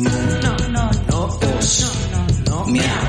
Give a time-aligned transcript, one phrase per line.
[0.00, 1.26] No, no, no, no,
[1.58, 3.04] os, no, no, miau.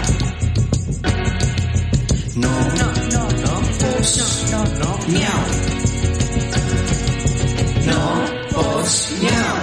[2.36, 3.54] No, no, no, no,
[3.98, 5.42] os, no, no, miau.
[7.88, 8.02] No,
[8.60, 9.56] os, miau.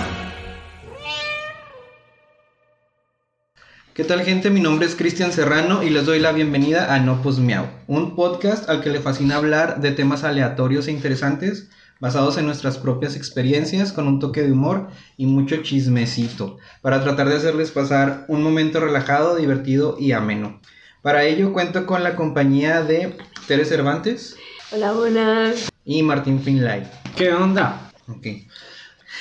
[3.92, 4.48] ¿Qué tal gente?
[4.48, 8.16] Mi nombre es Cristian Serrano y les doy la bienvenida a No Pos Miau, un
[8.16, 11.68] podcast al que le fascina hablar de temas aleatorios e interesantes
[12.00, 17.28] basados en nuestras propias experiencias con un toque de humor y mucho chismecito, para tratar
[17.28, 20.60] de hacerles pasar un momento relajado, divertido y ameno.
[21.02, 23.16] Para ello cuento con la compañía de
[23.46, 24.36] Tere Cervantes
[24.72, 25.70] Hola, buenas.
[25.84, 26.82] y Martín Finlay.
[27.16, 27.90] ¿Qué onda?
[28.08, 28.26] Ok.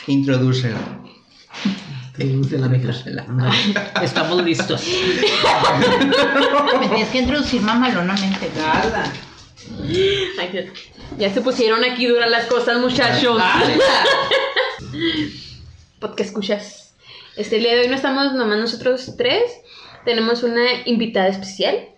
[0.08, 0.78] Introdúcela.
[2.20, 2.68] Introduce la
[3.28, 3.94] mija.
[4.02, 4.84] Estamos listos.
[6.80, 8.50] Me tienes que introducir mamalonamente.
[8.58, 9.12] Nada.
[10.40, 10.66] Ay, Dios.
[11.18, 13.42] Ya se pusieron aquí duras las cosas, muchachos.
[16.00, 16.94] Podcast escuchas.
[17.36, 19.44] Este el día de hoy no estamos nomás nosotros tres.
[20.06, 21.90] Tenemos una invitada especial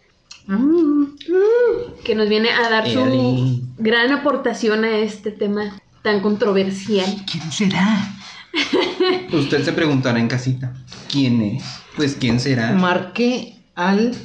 [2.04, 7.06] que nos viene a dar su gran aportación a este tema tan controversial.
[7.30, 8.16] ¿Quién será?
[9.32, 10.74] Usted se preguntará en casita,
[11.12, 11.64] ¿quién es?
[11.96, 12.72] Pues ¿quién será?
[12.72, 14.16] Marque al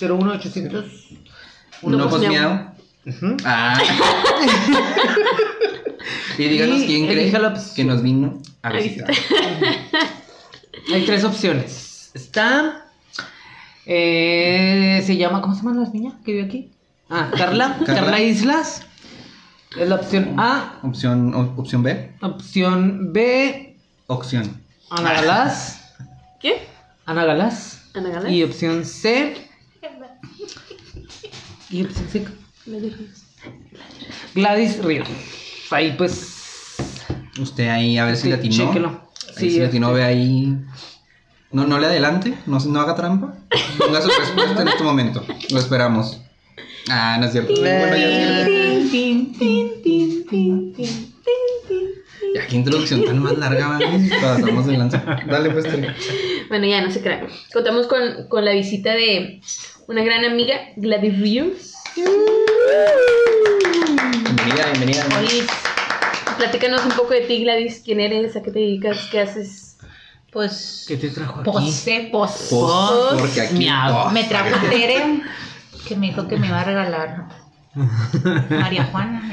[0.00, 0.84] 01800.
[1.82, 2.75] ¿No No,
[3.06, 3.16] Pues.
[3.44, 3.78] Ah.
[6.38, 7.74] y díganos Y quién cree elija la opción.
[7.76, 9.08] que nos vino a visitar.
[10.92, 12.10] Hay tres opciones.
[12.14, 12.84] Está.
[13.86, 15.40] eh, se llama.
[15.40, 16.70] ¿Cómo se llama la niña que vive aquí?
[17.08, 17.76] Ah, Carla.
[17.86, 17.94] Carla.
[18.00, 18.82] Carla Islas.
[19.78, 20.80] Es la opción A.
[20.82, 23.76] Opción, opción B, Opción B.
[24.08, 24.60] opción.
[24.90, 25.92] Ana Galás.
[26.40, 26.66] ¿Qué?
[27.04, 27.82] Ana Galás.
[27.94, 28.32] Ana Galás.
[28.32, 29.36] Y opción C.
[31.70, 32.26] Y opción C.
[34.34, 35.08] Gladys Ríos.
[35.70, 36.76] Ahí pues.
[37.38, 38.54] Usted ahí a ver si Sí, latinó.
[38.54, 38.88] chéquelo.
[38.88, 39.98] Ahí Sí, si latinó, este.
[39.98, 40.56] ve ahí.
[41.52, 43.34] No, no le adelante, no, no haga trampa.
[43.78, 45.24] Ponga su respuesta en este momento.
[45.50, 46.20] Lo esperamos.
[46.88, 47.52] Ah, no es cierto.
[47.58, 48.88] Bueno, ya sí.
[48.90, 51.14] Tin, tin, tin, tin, tin, tin,
[51.68, 51.88] tin.
[52.34, 54.08] Ya, qué introducción tan más larga, man.
[54.20, 55.02] Pasamos de lanza.
[55.28, 55.94] Dale, pues, Tere.
[56.48, 57.26] Bueno, ya no se crean.
[57.52, 59.40] Contamos con, con la visita de
[59.88, 61.72] una gran amiga, Gladys Ríos.
[61.96, 63.06] Bienvenida,
[64.72, 65.06] bienvenida.
[65.18, 65.46] Olis,
[66.36, 67.80] Platícanos un poco de ti, Gladys.
[67.82, 68.36] ¿Quién eres?
[68.36, 69.08] ¿A qué te dedicas?
[69.10, 69.78] ¿Qué haces?
[70.30, 70.84] pues.
[70.86, 71.50] ¿Qué te trajo aquí?
[71.50, 72.48] Pose, pos.
[72.50, 73.54] Pos, porque aquí.
[73.54, 74.04] Miau.
[74.04, 74.12] pos.
[74.12, 75.22] Me trajo Tere,
[75.88, 77.28] que me dijo que me iba a regalar
[78.50, 79.32] María Juana.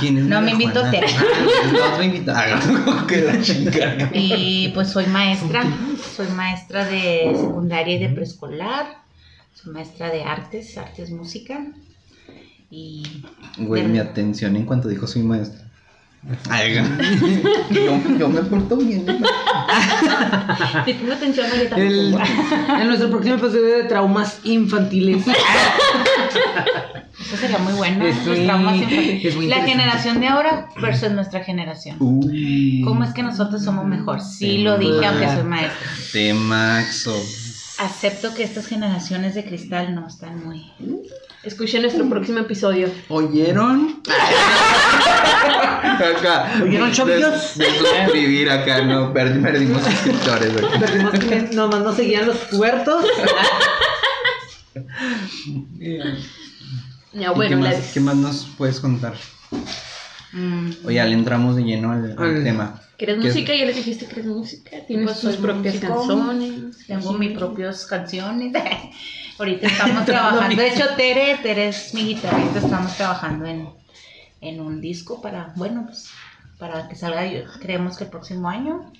[0.00, 0.90] ¿Quién es No, me invitó Juana?
[0.90, 1.06] Tere.
[1.16, 2.60] Ah, otra invitada.
[2.84, 4.10] Como que la chica.
[4.12, 5.62] Y pues soy maestra.
[6.16, 9.01] Soy maestra de secundaria y de preescolar.
[9.54, 11.64] Soy maestra de artes, artes música.
[12.70, 13.02] Y.
[13.58, 15.60] Güey, mi atención en cuanto dijo soy maestra.
[16.48, 16.74] Ay,
[17.70, 19.04] yo, yo me porto bien.
[20.84, 21.76] Te pongo atención, Marieta.
[21.76, 22.14] El-
[22.80, 25.24] en nuestro próximo episodio de traumas infantiles.
[27.20, 28.06] Eso sería muy bueno.
[28.06, 29.24] Es los muy- traumas infantiles.
[29.24, 31.96] es muy La generación de ahora versus nuestra generación.
[31.98, 32.82] Uy.
[32.84, 34.20] ¿Cómo es que nosotros somos mejor?
[34.20, 35.90] Sí lo dije, aunque soy maestra.
[36.12, 37.20] Temaxo.
[37.82, 40.70] Acepto que estas generaciones de cristal no están muy...
[41.42, 42.88] Escuchen nuestro próximo episodio.
[43.08, 44.00] ¿Oyeron?
[46.16, 46.52] acá.
[46.62, 47.58] ¿Oyeron, de, chavillos?
[47.58, 49.12] de suscribir acá, no.
[49.12, 50.78] Perdi- Perdimos suscriptores, güey.
[50.78, 53.04] Perdimos que nomás no seguían los puertos.
[57.12, 57.90] Ya, ¿Y qué, más, Gladys.
[57.92, 59.14] qué más nos puedes contar?
[60.32, 62.80] Mm, Oye, ya le entramos de lleno Al- tema.
[63.04, 63.52] ¿Quieres música?
[63.52, 64.70] Ya les dijiste que eres música.
[64.86, 66.86] Tienes tus propias canciones.
[66.86, 68.52] tengo mis propias canciones.
[69.40, 70.62] Ahorita estamos trabajando.
[70.62, 72.60] De hecho, Tere, Tere es mi guitarrista.
[72.60, 73.68] Estamos trabajando en,
[74.40, 76.10] en un disco para, bueno, pues
[76.62, 78.92] para que salga, yo- creemos que el próximo año.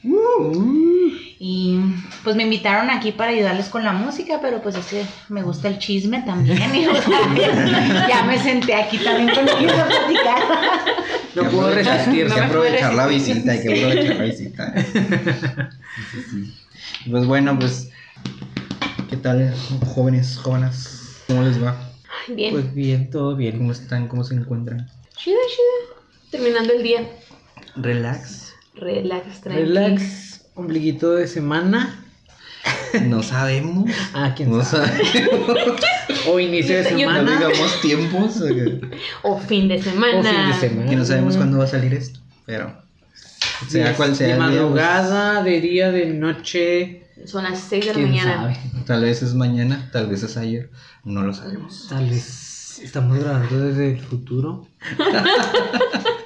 [1.39, 1.79] Y
[2.25, 5.69] pues me invitaron aquí para ayudarles con la música, pero pues es que me gusta
[5.69, 6.75] el chisme también.
[6.75, 7.21] y, o sea,
[8.09, 10.39] ya me senté aquí también con ellos a platicar.
[11.37, 12.27] No puedo aprovechar- resistir.
[12.29, 14.75] No aprovechar la visita, hay que aprovechar la visita.
[16.11, 16.55] Sí, sí.
[17.11, 17.91] Pues bueno, pues.
[19.09, 19.55] ¿Qué tal,
[19.95, 21.23] jóvenes, jóvenes?
[21.29, 21.77] ¿Cómo les va?
[22.29, 22.53] Ay, bien.
[22.55, 23.59] Pues bien, todo bien.
[23.59, 24.09] ¿Cómo están?
[24.09, 24.89] ¿Cómo se encuentran?
[25.17, 26.03] Chida, chida.
[26.31, 27.03] Terminando el día.
[27.77, 28.53] Relax.
[28.75, 29.61] Relax, tranqui.
[29.63, 31.99] Relax, ombliguito de semana.
[33.07, 33.91] No sabemos.
[34.15, 34.87] Ah, quién No sabe.
[35.05, 35.81] sabemos.
[36.29, 37.37] O inicio de yo- No semana.
[37.49, 38.43] digamos tiempos.
[39.23, 40.21] o fin de semana.
[40.21, 40.91] O fin de semana.
[40.91, 42.21] Que no sabemos cuándo va a salir esto.
[42.47, 42.73] Pero.
[43.69, 44.29] Sea De- cual sea.
[44.29, 46.99] De pues, madrugada, de día, de noche.
[47.27, 48.35] Son las 6 de la ¿Quién mañana.
[48.35, 48.57] sabe?
[48.87, 50.71] Tal vez es mañana, tal vez es ayer.
[51.05, 51.87] No lo sabemos.
[51.89, 54.67] Tal vez estamos grabando desde el futuro.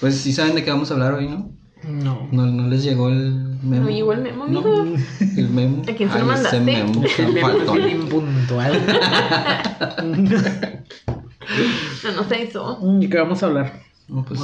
[0.00, 1.50] Pues sí saben de qué vamos a hablar hoy, ¿no?
[1.88, 2.28] No.
[2.32, 3.84] No, no les llegó el memo.
[3.84, 4.84] No llegó el memo, No, mijo.
[5.36, 5.82] el memo.
[5.88, 6.56] ¿A quién se lo mandaste?
[6.56, 7.80] Ese memo El tan memo faltón.
[7.82, 8.82] es impuntual.
[12.04, 12.78] No, no se hizo.
[13.00, 13.80] ¿Y qué vamos a hablar?
[14.08, 14.40] No, pues,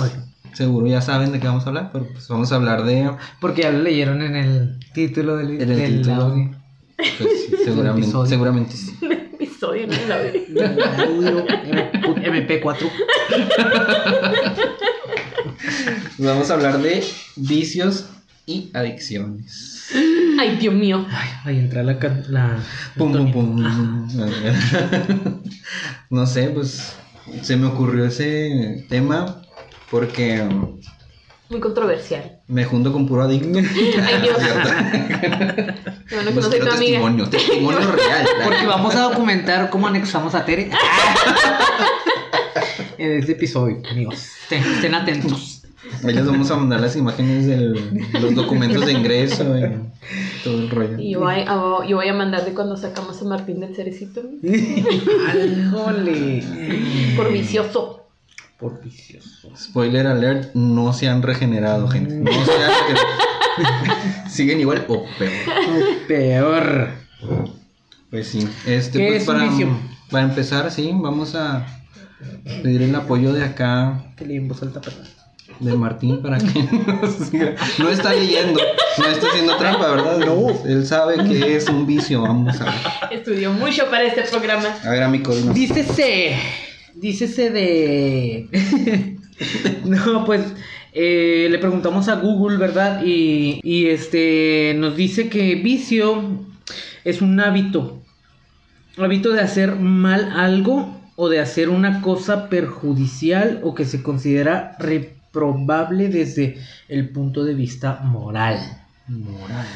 [0.52, 3.10] seguro ya saben de qué vamos a hablar, pero pues vamos a hablar de.
[3.40, 6.22] Porque ya lo leyeron en el título del, En el del título.
[6.22, 6.50] audio.
[6.96, 8.26] Pues, sí, seguramente, episodio.
[8.28, 8.96] seguramente sí.
[9.34, 10.44] Episodio, no la vi.
[10.98, 11.46] Audio
[12.16, 12.90] MP4.
[16.18, 17.04] Vamos a hablar de
[17.36, 18.06] vicios
[18.46, 19.88] y adicciones.
[20.38, 21.06] Ay, Dios mío.
[21.10, 21.92] Ay, ahí entra la.
[22.28, 22.58] la
[22.96, 24.08] Pum, pum, pum.
[26.10, 26.92] No sé, pues
[27.42, 29.42] se me ocurrió ese tema
[29.90, 30.46] porque
[31.48, 32.40] Muy controversial.
[32.48, 33.58] me junto con puro adicto.
[33.58, 34.38] Ay, Dios.
[36.12, 36.90] Bueno que no Pues soy quiero tu amiga.
[36.98, 38.26] testimonio, testimonio real.
[38.44, 40.70] Porque vamos a documentar cómo anexamos a Tere.
[42.98, 44.26] en este episodio, amigos.
[44.42, 45.51] Estén, estén atentos.
[46.04, 47.56] Ahí les vamos a mandar las imágenes de
[48.20, 50.98] los documentos de ingreso y todo el rollo.
[50.98, 54.22] Y yo voy, a, yo voy a mandar de cuando sacamos a Martín del cerecito.
[55.72, 56.44] Jole.
[57.16, 58.06] Por vicioso.
[58.58, 59.50] Por vicioso.
[59.56, 62.14] Spoiler alert, no se han regenerado, gente.
[62.14, 64.28] No se han regenerado.
[64.30, 65.32] Siguen igual o peor.
[66.06, 66.88] Peor.
[68.10, 68.48] Pues sí.
[68.66, 69.68] Este, ¿Qué pues es para, vicio?
[70.10, 71.66] para empezar, sí, vamos a
[72.62, 75.06] pedir el apoyo de acá, Que voz alta, perdón.
[75.64, 76.62] De Martín, para que
[77.02, 77.54] nos siga.
[77.78, 78.60] No está leyendo,
[78.98, 80.18] no está haciendo trampa, ¿verdad?
[80.18, 80.48] No.
[80.66, 82.74] Él sabe que es un vicio, vamos a ver.
[83.10, 84.68] Estudió mucho para este programa.
[84.84, 85.54] A ver, amigo, dinos.
[85.54, 86.36] Dícese.
[86.94, 89.18] Dícese de.
[89.84, 90.42] no, pues.
[90.92, 93.02] eh, le preguntamos a Google, ¿verdad?
[93.04, 96.22] Y, y este nos dice que vicio
[97.04, 98.02] es un hábito.
[98.98, 104.76] Hábito de hacer mal algo o de hacer una cosa perjudicial o que se considera
[105.32, 106.58] reprobable desde
[106.88, 108.58] el punto de vista moral.
[109.08, 109.66] Moral.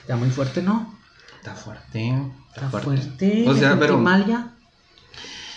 [0.00, 0.94] Está muy fuerte, ¿no?
[1.38, 2.08] Está fuerte.
[2.08, 2.86] Está, Está fuerte.
[3.02, 3.44] fuerte.
[3.48, 4.52] O sea, pero- mal ya.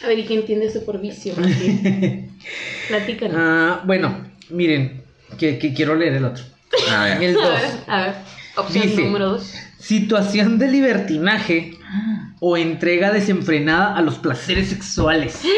[0.03, 1.33] A ver, ¿y qué entiende eso por vicio?
[2.89, 3.35] Platícanos.
[3.39, 5.03] Ah, bueno, miren,
[5.37, 6.43] que, que quiero leer el otro.
[6.91, 7.23] A ver.
[7.23, 7.49] El A 2.
[7.61, 8.15] ver, a ver.
[8.57, 9.53] Opción Dice- número dos.
[9.79, 11.77] Situación de libertinaje
[12.39, 15.41] o entrega desenfrenada a los placeres sexuales.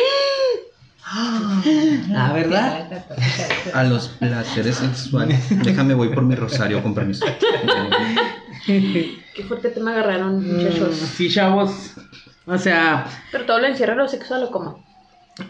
[2.15, 3.03] Ah, ¿verdad?
[3.73, 5.39] A los placeres sexuales.
[5.63, 7.25] Déjame, voy por mi rosario, con permiso.
[8.65, 10.95] Qué fuerte tema agarraron, Mm, muchachos.
[11.15, 11.91] Sí, chavos.
[12.47, 14.83] O sea, Pero todo lo encierra lo sexual o cómo?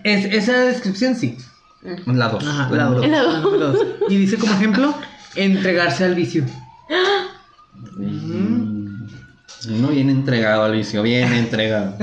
[0.04, 1.38] es, esa descripción sí.
[2.08, 2.46] La dos.
[2.48, 3.86] Ajá, la la dos, dos.
[4.10, 4.96] Y dice como ejemplo,
[5.36, 6.44] entregarse al vicio.
[9.68, 11.98] Uno bien entregado al vicio, bien entregado.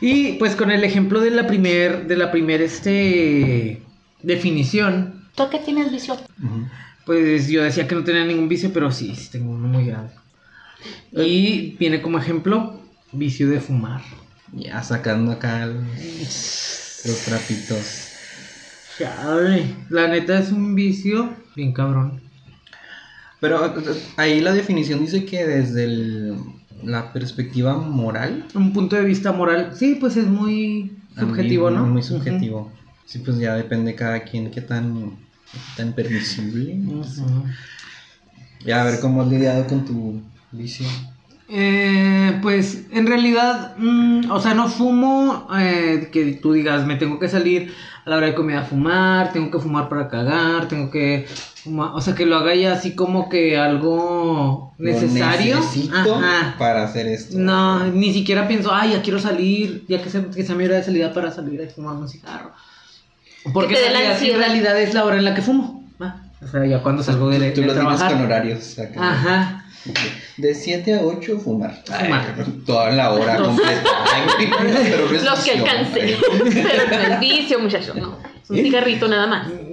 [0.00, 3.82] Y pues con el ejemplo de la primer, de la primer este
[4.22, 6.16] definición, ¿Tú qué tienes vicio?
[7.04, 10.12] Pues yo decía que no tenía ningún vicio, pero sí, sí tengo uno muy grande.
[11.12, 12.80] Y viene como ejemplo
[13.12, 14.02] vicio de fumar.
[14.52, 18.10] Ya sacando acá los, los trapitos.
[18.98, 22.20] Chale, la neta es un vicio bien cabrón.
[23.44, 26.34] Pero eh, ahí la definición dice que desde el-
[26.82, 28.46] la perspectiva moral.
[28.54, 31.84] Un punto de vista moral, sí, pues es muy subjetivo, ¿no?
[31.84, 32.72] Muy subjetivo.
[33.04, 35.10] Sí, pues ya depende cada quien qué tan,
[35.52, 36.78] qué tan permisible.
[38.64, 40.86] Ya a ver cómo has lidiado con tu vicio.
[41.48, 47.18] Eh, pues en realidad, mm, o sea, no fumo eh, que tú digas, me tengo
[47.18, 47.74] que salir
[48.06, 51.26] a la hora de comida a fumar, tengo que fumar para cagar, tengo que
[51.62, 55.56] fumar, o sea, que lo haga ya así como que algo necesario.
[55.56, 56.54] Lo necesito Ajá.
[56.58, 57.36] para hacer esto.
[57.38, 60.76] No, ni siquiera pienso, ay, ya quiero salir, ya que sea, que sea mi hora
[60.76, 62.52] de salida para salir a fumar un cigarro.
[63.52, 65.84] Porque en realidad, en realidad es la hora en la que fumo.
[66.00, 66.22] ¿va?
[66.42, 68.12] O sea, ya cuando salgo de, Tú de lo tienes trabajar.
[68.12, 68.78] con horarios.
[68.78, 69.12] acá.
[69.12, 69.63] Ajá.
[70.36, 71.82] De 7 a 8 fumar.
[71.84, 72.34] Fumar.
[72.36, 73.90] Ay, toda la hora completa.
[75.24, 76.16] Los que alcancé.
[76.52, 78.18] Pero no es vicio, muchachos, no.
[78.42, 79.48] Es un cigarrito nada más.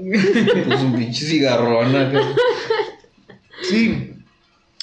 [0.66, 1.96] Pues un pinche cigarrón.
[1.96, 2.22] acá.
[3.64, 4.14] Sí.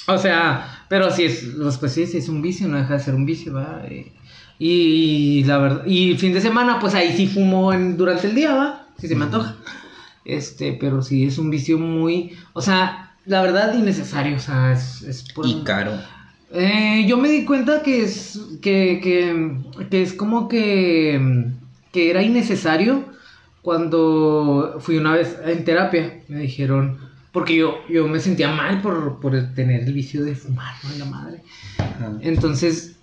[0.07, 3.13] O sea, pero sí es, pues, pues sí, es un vicio, no deja de ser
[3.13, 3.83] un vicio, ¿va?
[3.87, 4.11] Eh,
[4.57, 8.55] Y, la verdad, y fin de semana, pues ahí sí fumo en, durante el día,
[8.55, 8.87] ¿va?
[8.99, 9.55] Si se me antoja.
[10.25, 15.01] Este, pero sí es un vicio muy, o sea, la verdad innecesario, o sea, es,
[15.03, 15.93] es por- Y caro.
[16.51, 19.55] Eh, yo me di cuenta que es que, que,
[19.89, 21.45] que es como que,
[21.93, 23.05] que era innecesario
[23.61, 26.21] cuando fui una vez en terapia.
[26.27, 26.97] Me dijeron,
[27.31, 30.89] porque yo, yo me sentía mal por, por tener el vicio de fumar, ¿no?
[30.97, 31.43] La madre.
[31.77, 32.13] Ajá.
[32.21, 32.95] Entonces,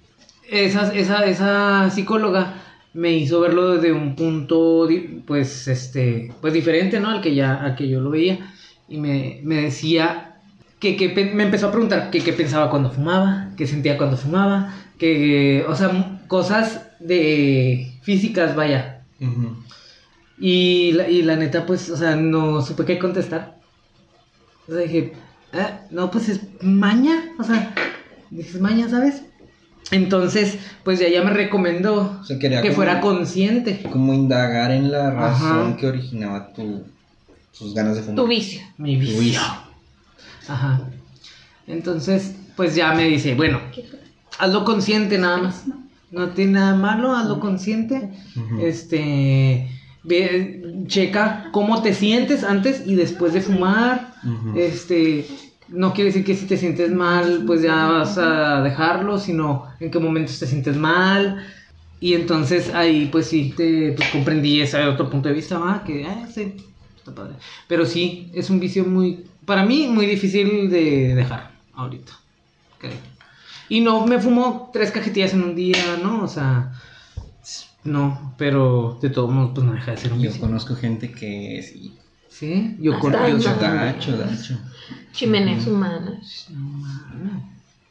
[0.51, 2.55] esa, esa, esa psicóloga
[2.95, 4.89] me hizo verlo desde un punto,
[5.27, 7.11] pues, este, pues diferente, ¿no?
[7.11, 8.53] Al que ya, al que yo lo veía.
[8.89, 10.37] Y me, me decía
[10.79, 14.75] que, que me empezó a preguntar que qué pensaba cuando fumaba, qué sentía cuando fumaba,
[14.99, 19.03] que, o sea, cosas de físicas, vaya.
[20.39, 23.57] Y la, y la neta, pues, o sea, no supe qué contestar.
[24.69, 25.13] O sea, dije,
[25.55, 27.75] ah, no, pues es maña, o sea,
[28.31, 29.23] dices maña, ¿sabes?
[29.93, 33.83] Entonces, pues ya, ya me recomendó O sea, quería que como- fuera consciente.
[33.91, 35.77] Como indagar en la razón Ajá.
[35.77, 36.85] que originaba tu,
[37.59, 38.17] tus ganas de fumar.
[38.17, 38.61] Tu vicio.
[38.79, 39.21] Mi vicio.
[39.21, 39.41] vicio.
[40.49, 40.89] Ajá.
[41.67, 43.61] Entonces, pues ya me dice, bueno,
[44.39, 45.65] hazlo consciente nada más.
[46.11, 48.11] No tiene nada malo, hazlo consciente.
[48.61, 49.69] Este,
[50.05, 54.15] ve, checa cómo te sientes antes y después de fumar.
[54.55, 55.27] Este,
[55.69, 59.91] no quiere decir que si te sientes mal, pues ya vas a dejarlo, sino en
[59.91, 61.45] qué momentos te sientes mal.
[61.99, 65.83] Y entonces ahí, pues sí, te pues, comprendí ese otro punto de vista, ¿va?
[65.83, 66.55] que, ah, sí,
[67.11, 67.35] está padre.
[67.69, 72.13] Pero sí, es un vicio muy, para mí, muy difícil de dejar ahorita.
[72.79, 72.93] creo.
[73.69, 76.23] Y no me fumo tres cajetillas en un día, ¿no?
[76.23, 76.73] O sea,
[77.85, 80.47] no, pero de todos modos, pues no deja de ser un Yo vicio.
[80.47, 81.97] conozco gente que sí.
[82.29, 83.43] Sí, yo con Hasta yo no.
[83.43, 84.59] soy- Dacho, dacho.
[85.13, 86.49] Chimeneas humanas.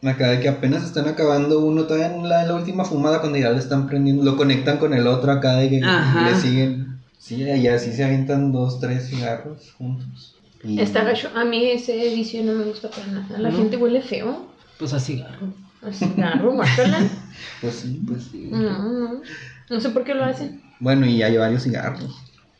[0.03, 3.39] Acá de que apenas están acabando uno, todavía en la, en la última fumada, cuando
[3.39, 6.29] ya le están prendiendo, lo conectan con el otro acá de que Ajá.
[6.29, 6.94] le siguen.
[7.19, 10.35] Sí, y así se avientan dos, tres cigarros juntos.
[10.63, 11.29] Y- Está gacho.
[11.35, 13.37] A mí ese vicio no me gusta para nada.
[13.37, 13.57] La ¿No?
[13.57, 14.47] gente huele feo.
[14.79, 15.53] Pues a cigarro.
[15.81, 16.99] A cigarro, guácala.
[17.61, 18.47] Pues sí, pues sí.
[18.51, 19.21] No, no.
[19.69, 20.61] No sé por qué lo hacen.
[20.79, 22.15] Bueno, y hay varios cigarros.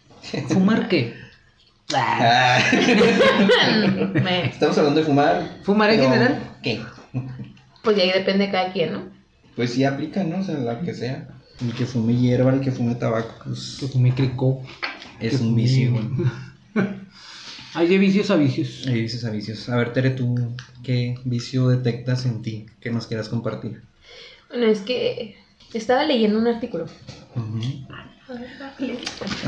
[0.49, 1.13] ¿Fumar qué?
[1.93, 2.59] Ah,
[4.51, 5.47] Estamos hablando de fumar.
[5.63, 6.39] ¿Fumar en general?
[6.63, 6.81] ¿Qué?
[7.83, 9.03] Pues ahí depende de cada quien, ¿no?
[9.55, 10.39] Pues sí aplica, ¿no?
[10.39, 11.27] O sea, la que sea.
[11.61, 14.61] El que fume hierba, el que fume tabaco, pues Que fumé cricó.
[15.19, 15.91] es que un vicio.
[15.91, 16.05] güey.
[17.73, 18.85] Hay de vicios a vicios.
[18.87, 19.67] Hay vicios a vicios.
[19.69, 20.35] A ver, Tere, tú,
[20.83, 23.81] ¿qué vicio detectas en ti que nos quieras compartir?
[24.49, 25.35] Bueno, es que
[25.73, 26.87] estaba leyendo un artículo.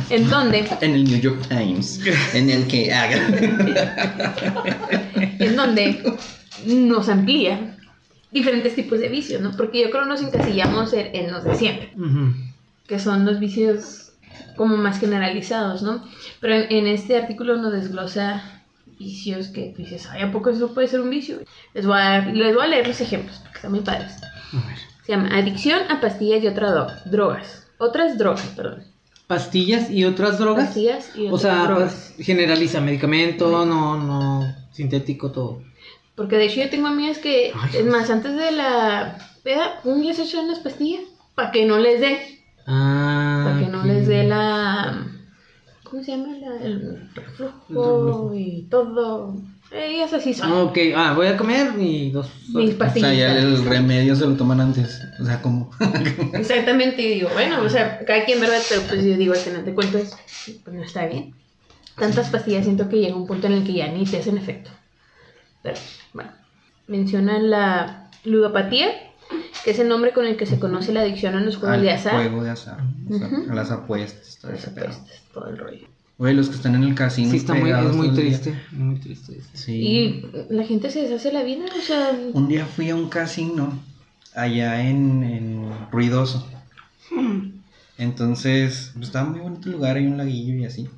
[0.09, 2.01] En donde, En el New York Times,
[2.33, 3.17] en el que haga.
[5.39, 6.17] en donde
[6.65, 7.76] nos amplía
[8.31, 9.51] diferentes tipos de vicios, ¿no?
[9.55, 11.93] Porque yo creo que nos encasillamos en, en los de siempre,
[12.87, 14.11] que son los vicios
[14.55, 16.03] como más generalizados, ¿no?
[16.41, 18.43] Pero en, en este artículo nos desglosa
[18.99, 21.39] vicios que tú dices, ay, ¿a poco eso puede ser un vicio?
[21.73, 24.11] Les voy a, les voy a leer los ejemplos, porque están muy padres.
[24.53, 24.77] A ver.
[25.05, 27.67] Se llama adicción a pastillas y otras dro- drogas.
[27.77, 28.83] Otras drogas, perdón.
[29.27, 30.65] Pastillas y otras drogas.
[30.67, 32.13] Pastillas y otras O sea, drogas.
[32.15, 35.61] pues, generaliza medicamento, no, no, sintético, todo.
[36.17, 40.01] Porque de hecho yo tengo amigas que, Ay, es más, antes de la peda, un
[40.01, 41.01] día se echan las pastillas
[41.35, 42.19] para que no les dé,
[42.65, 43.43] Ah.
[43.45, 45.05] para que no les dé la,
[45.83, 46.35] ¿cómo se llama?
[46.41, 49.35] La- el reflujo y todo.
[49.71, 50.51] Ellas así son.
[50.51, 52.29] Ah, ok, ah, voy a comer y dos.
[52.53, 53.17] Mis O sea, pastillas.
[53.17, 55.01] ya el remedio se lo toman antes.
[55.21, 55.69] O sea, como.
[56.33, 58.59] Exactamente, y digo, bueno, o sea, cada quien, ¿verdad?
[58.69, 60.17] Pero pues yo digo, al final de cuentas,
[60.63, 61.35] pues no está bien.
[61.97, 64.71] Tantas pastillas siento que llega un punto en el que ya ni te hacen efecto.
[65.63, 65.77] Pero,
[66.13, 66.31] bueno,
[66.87, 68.87] mencionan la ludopatía,
[69.63, 71.83] que es el nombre con el que se conoce la adicción a los juegos al
[71.83, 72.13] de azar.
[72.15, 72.79] juego de azar.
[73.09, 73.51] o sea, Ujú.
[73.51, 74.85] A las apuestas, todo Las ese pedo.
[74.85, 75.87] apuestas, todo el rollo.
[76.17, 77.29] Güey, los que están en el casino.
[77.29, 78.59] Sí, está muy, es muy triste.
[78.71, 79.39] Muy triste.
[79.53, 79.73] Sí.
[79.75, 83.77] Y la gente se deshace la vida, o sea, Un día fui a un casino
[84.33, 86.47] allá en, en Ruidoso.
[87.97, 90.89] Entonces, pues, estaba muy bonito el lugar, hay un laguillo y así.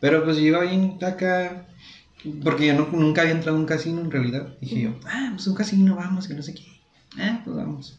[0.00, 1.66] Pero pues yo iba bien acá,
[2.42, 4.48] porque yo no- nunca había entrado a un casino en realidad.
[4.60, 6.64] Dije yo, ah, pues un casino, vamos, que no sé qué.
[7.18, 7.98] Ah, pues vamos.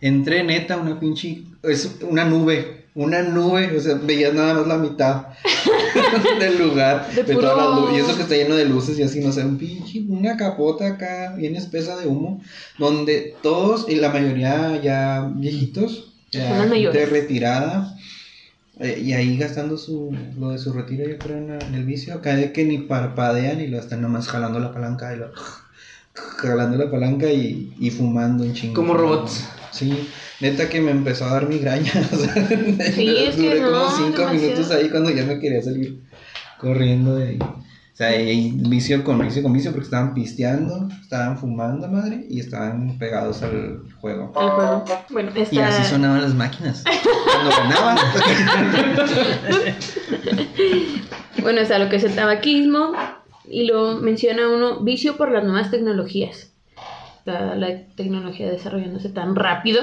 [0.00, 4.76] Entré neta, una pinche, es una nube, una nube, o sea, veías nada más la
[4.78, 5.26] mitad
[6.40, 9.02] del lugar, De de, todas las luces, y eso que está lleno de luces y
[9.02, 12.42] así, no sé, un pinche, una capota acá, bien espesa de humo,
[12.78, 17.96] donde todos, y la mayoría ya viejitos, ya de retirada,
[18.80, 21.84] eh, y ahí gastando su, lo de su retiro, yo creo, en, la- en el
[21.84, 25.30] vicio, acá de que ni parpadean y lo están nomás jalando la palanca y lo...
[26.14, 28.74] Jalando la palanca y, y fumando en chingo.
[28.74, 29.48] Como robots.
[29.72, 30.08] Sí,
[30.40, 31.90] neta que me empezó a dar migraña.
[32.12, 32.34] o sea,
[32.92, 34.32] Sí, es que duré no, como cinco demasiado.
[34.32, 36.02] minutos ahí cuando ya me quería salir
[36.60, 37.38] corriendo de ahí.
[37.94, 42.40] O sea, hay vicio con vicio con vicio porque estaban pisteando, estaban fumando, madre, y
[42.40, 44.32] estaban pegados al juego.
[44.34, 44.84] el juego.
[45.10, 45.68] Bueno, Y esta...
[45.68, 46.82] así sonaban las máquinas.
[46.84, 47.96] Cuando ganaban.
[51.42, 52.92] Bueno, está lo que es el tabaquismo
[53.48, 56.52] y lo menciona uno, vicio por las nuevas tecnologías.
[57.26, 59.80] La, la tecnología desarrollándose tan rápido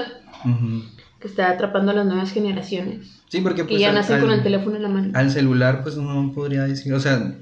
[1.19, 3.21] que está atrapando a las nuevas generaciones.
[3.29, 5.11] Sí, porque Que pues ya al- nacen con al- el teléfono en la mano.
[5.13, 7.35] Al celular, pues no podría decir, o sea,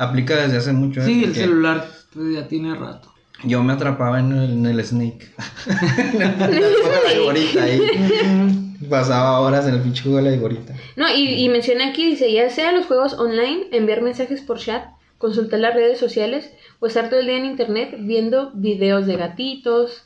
[0.00, 1.02] aplica desde hace mucho.
[1.02, 1.04] ¿eh?
[1.04, 3.12] Sí, el celular Pues ya tiene rato.
[3.44, 5.30] Yo me atrapaba en el, en el Snake.
[5.66, 8.76] en el juego de la ahí.
[8.88, 10.74] Pasaba horas en el pinche juego de la viborita.
[10.96, 14.84] No, y, y menciona aquí, dice, ya sea los juegos online, enviar mensajes por chat,
[15.18, 20.02] consultar las redes sociales o estar todo el día en internet viendo videos de gatitos.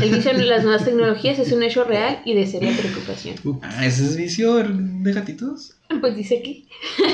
[0.00, 3.36] El vicio en las nuevas tecnologías es un hecho real y de seria preocupación.
[3.62, 5.74] Ah, ¿ese es vicio de gatitos?
[6.00, 6.68] Pues dice aquí.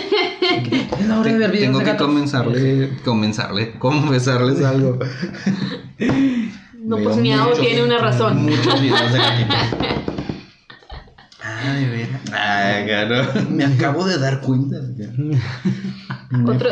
[1.01, 2.07] Es la hora de ver videos Tengo de que gatos.
[2.07, 4.99] comenzarle, comenzarle, confesarles algo.
[6.85, 8.43] No, Veo pues miau muchos- tiene una razón.
[8.45, 9.57] Muchos videos de gatitos.
[11.47, 12.21] Ah, de veras.
[12.33, 13.47] Ah, claro.
[13.51, 14.77] Me acabo de dar cuenta.
[16.47, 16.71] Otro-.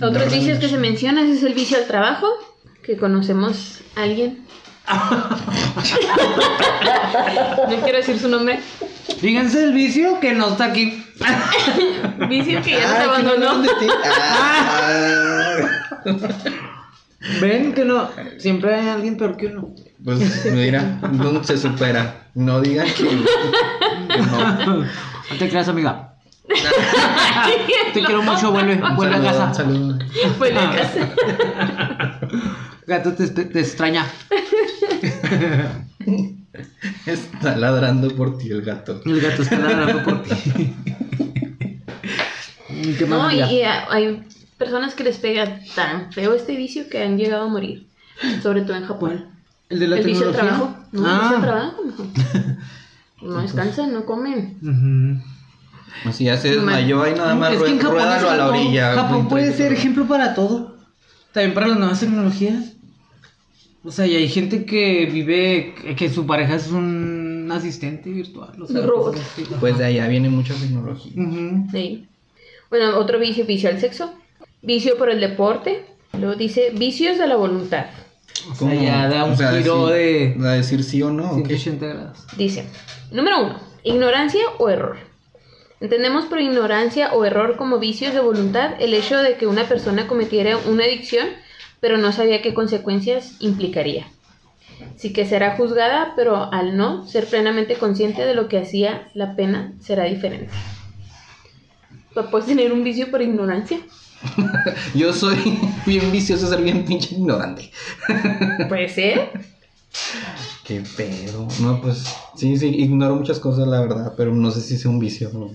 [0.00, 2.26] Otros vicios que se mencionan es el vicio al trabajo,
[2.82, 4.44] que conocemos a alguien.
[7.68, 8.60] no quiero decir su nombre.
[9.20, 11.02] Fíjense el vicio que no está aquí.
[12.28, 13.48] Vicio que ya nos Ah, ¿que no abandonó.
[13.50, 13.86] hablan de ti?
[16.08, 16.12] Ah.
[17.40, 18.08] Ven que no.
[18.38, 19.70] Siempre hay alguien peor que uno.
[20.04, 22.28] Pues mira, no se supera.
[22.34, 24.76] No digan que, que no.
[24.76, 24.84] No
[25.38, 26.12] te creas, amiga.
[27.92, 29.54] Te quiero mucho, vuelve, vuelve a Saludo, casa.
[29.54, 29.98] saludo.
[30.38, 31.10] Fue la casa.
[32.86, 34.06] Gato te, te extraña.
[37.06, 39.02] Está ladrando por ti el gato.
[39.04, 40.32] El gato está ladrando por ti.
[42.98, 43.52] ¿Qué más, No, y, amiga?
[43.52, 44.22] y a- hay
[44.58, 47.86] personas que les pega tan feo este vicio que han llegado a morir.
[48.42, 49.26] Sobre todo en Japón.
[49.68, 50.58] ¿El de la el vicio al tecnología?
[50.66, 50.88] trabajo.
[50.92, 51.20] No, el Ah.
[51.20, 51.82] vicio al trabajo.
[53.22, 55.22] No descansan, no comen.
[56.12, 58.94] Si ya se desmayó y nada más Es que en Japón ruédalo a la orilla.
[58.94, 60.76] Japón puede ser ejemplo para todo.
[61.32, 62.72] También para las nuevas tecnologías.
[63.86, 68.60] O sea, y hay gente que vive, que su pareja es un asistente virtual.
[68.60, 69.16] O sea, robot.
[69.60, 71.12] Pues de allá viene mucha tecnología.
[71.16, 71.68] Ujú.
[71.70, 72.06] Sí.
[72.68, 74.12] Bueno, otro vicio, vicio al sexo.
[74.60, 75.84] Vicio por el deporte.
[76.18, 77.86] Luego dice vicios de la voluntad.
[78.50, 81.30] O sea, ya da un O sea, giro de ¿Va a decir sí o no?
[81.30, 81.56] o qué?
[81.56, 82.26] 180 grados.
[82.36, 82.66] Dice,
[83.12, 84.96] número uno, ignorancia o error.
[85.80, 90.08] Entendemos por ignorancia o error como vicios de voluntad el hecho de que una persona
[90.08, 91.28] cometiera una adicción,
[91.86, 94.08] pero no sabía qué consecuencias implicaría.
[94.96, 99.36] Sí que será juzgada, pero al no ser plenamente consciente de lo que hacía, la
[99.36, 100.50] pena será diferente.
[102.32, 103.78] ¿Puedes tener un vicio por ignorancia?
[104.96, 105.36] Yo soy
[105.86, 107.70] bien vicioso, ser bien pinche ignorante.
[108.68, 109.30] Puede ser.
[110.64, 111.46] Qué pedo.
[111.60, 114.98] No, pues sí, sí, ignoro muchas cosas, la verdad, pero no sé si sea un
[114.98, 115.30] vicio.
[115.32, 115.52] ¿no?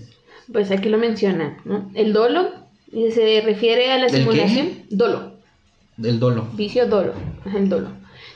[0.53, 1.91] Pues aquí lo mencionan, ¿no?
[1.93, 2.51] El dolo
[2.89, 4.85] se refiere a la simulación.
[4.89, 5.30] Dolo.
[6.03, 6.47] El dolo.
[6.53, 7.13] Vicio dolo,
[7.55, 7.89] el dolo.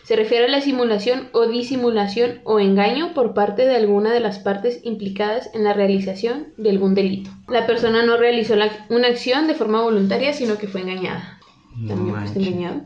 [0.04, 4.38] Se refiere a la simulación o disimulación o engaño por parte de alguna de las
[4.39, 7.32] partes implicadas en la realización de algún delito.
[7.47, 11.39] La persona no realizó la- una acción de forma voluntaria, sino que fue engañada.
[11.75, 12.47] No También fue manches.
[12.47, 12.82] engañado.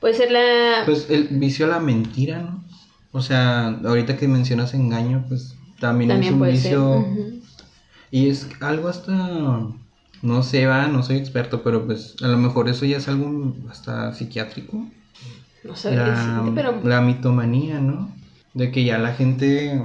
[0.00, 0.82] Puede ser la...
[0.86, 2.64] Pues el vicio a la mentira, ¿no?
[3.12, 6.70] O sea, ahorita que mencionas engaño, pues también, también es un puede vicio.
[6.70, 6.78] ser.
[7.12, 7.32] ujú.
[8.10, 9.12] Y es algo hasta.
[10.22, 13.54] No sé, va, no soy experto, pero pues a lo mejor eso ya es algo
[13.68, 14.86] hasta psiquiátrico.
[15.64, 16.80] No sabría La, pero...
[16.84, 18.14] la mitomanía, ¿no?
[18.54, 19.82] De que ya la gente.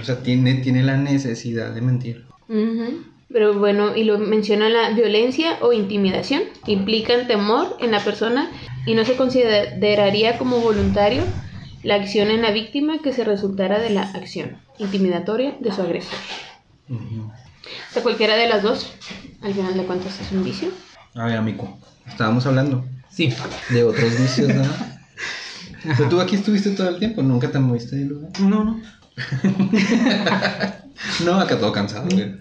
[0.00, 2.26] O sea, tiene, tiene la necesidad de mentir.
[3.28, 8.50] Pero bueno, y lo menciona la violencia o intimidación, implican temor en la persona
[8.86, 11.24] y no se consideraría como voluntario
[11.82, 16.18] la acción en la víctima que se resultara de la acción intimidatoria de su agresor.
[16.88, 18.92] O sea, cualquiera de las dos,
[19.46, 20.68] al final de cuentas es un vicio.
[21.14, 23.32] A ver, amigo, estábamos hablando Sí.
[23.70, 24.62] de otros vicios, ¿no?
[25.96, 28.30] Pero tú aquí estuviste todo el tiempo, nunca te moviste de lugar.
[28.40, 28.80] No, no.
[31.24, 32.34] No, acá todo cansado, güey.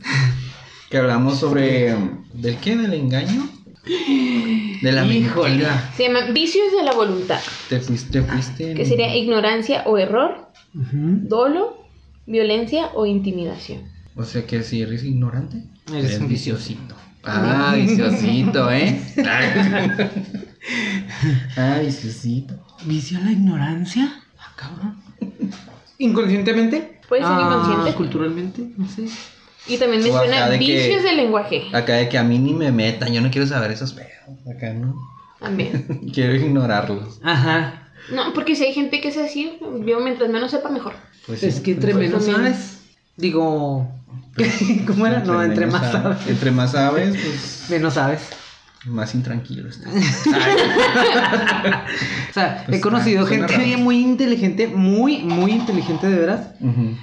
[0.89, 1.95] Que hablamos sobre.
[2.33, 2.75] ¿Del qué?
[2.75, 3.47] ¿Del engaño?
[3.85, 5.49] De la Híjole.
[5.49, 5.91] mentira.
[5.95, 7.39] Se llama vicios de la voluntad,
[7.69, 8.71] Te fuiste, te fuiste.
[8.71, 11.19] en- que sería ignorancia o error, Ujú.
[11.27, 11.77] dolo,
[12.25, 13.83] violencia o intimidación.
[14.15, 16.95] O sea que si eres ignorante, Eres un viciosito.
[17.23, 19.01] Ah, viciosito, ¿eh?
[21.57, 22.55] ah, viciosito.
[22.85, 24.21] ¿Vicio a la ignorancia?
[24.39, 24.97] Ah, cabrón.
[25.97, 26.99] ¿Inconscientemente?
[27.07, 27.93] Puede ser Ah, inconsciente.
[27.97, 29.05] Culturalmente, no sé.
[29.67, 31.63] Y también O acá menciona de que- vicios del lenguaje.
[31.73, 34.11] Acá de que a mí ni me metan, yo no quiero saber esos pedos.
[34.55, 34.95] Acá no.
[35.39, 36.09] También.
[36.13, 37.19] Quiero ignorarlos.
[37.23, 37.89] Ajá.
[38.11, 40.93] No, porque si hay gente que es así, yo mientras menos sepa mejor.
[41.27, 42.74] Pues es sí, que entre pues, menos sabes.
[43.17, 43.91] Digo.
[44.87, 45.19] ¿Cómo era?
[45.21, 46.27] No, entre más sabes-.
[46.27, 48.19] Entre más sabes, pues Menos sabes.
[48.85, 49.91] más intranquilo estás.
[52.29, 53.83] O sea, Pues he conocido está- suena gente raro.
[53.83, 56.47] muy inteligente, muy, muy inteligente de veras.
[56.59, 56.95] Ujú.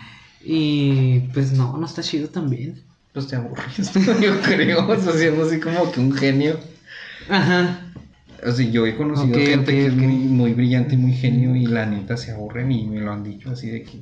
[0.45, 2.83] Y pues no, no está chido también.
[3.13, 4.87] Pues te aburres, yo creo.
[4.89, 6.59] O sea, siendo así como que un genio.
[7.31, 7.81] Ajá.
[8.47, 11.67] O sea, yo he conocido gente que es muy, muy brillante y muy genio y
[11.67, 14.01] la neta se aburren y me lo han dicho así de que,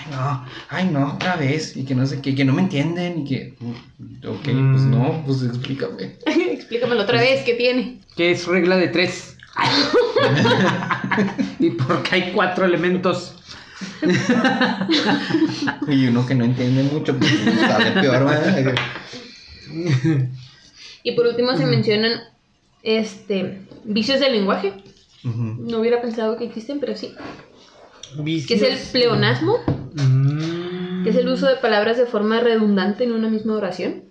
[0.00, 3.20] ay no, ay no, otra vez, y que no sé qué, que no me entienden
[3.20, 4.90] y que, mm, ok, pues Mm.
[4.90, 6.16] no, pues explícame.
[6.26, 8.00] Explícamelo otra vez, ¿qué tiene?
[8.16, 9.36] Que es regla de tres.
[11.58, 13.34] y porque hay cuatro elementos.
[15.88, 18.74] Y uno que no entiende mucho, pues sale peor, ¿verdad?
[21.02, 22.12] Y por último se mencionan
[22.82, 24.74] este vicios del lenguaje.
[25.24, 27.12] No hubiera pensado que existen, pero sí.
[28.16, 28.62] Que Vicios.
[28.62, 29.66] es el pleonasmo, Mm.
[29.66, 29.79] que
[31.10, 34.04] es el uso de palabras de forma redundante en una misma oración.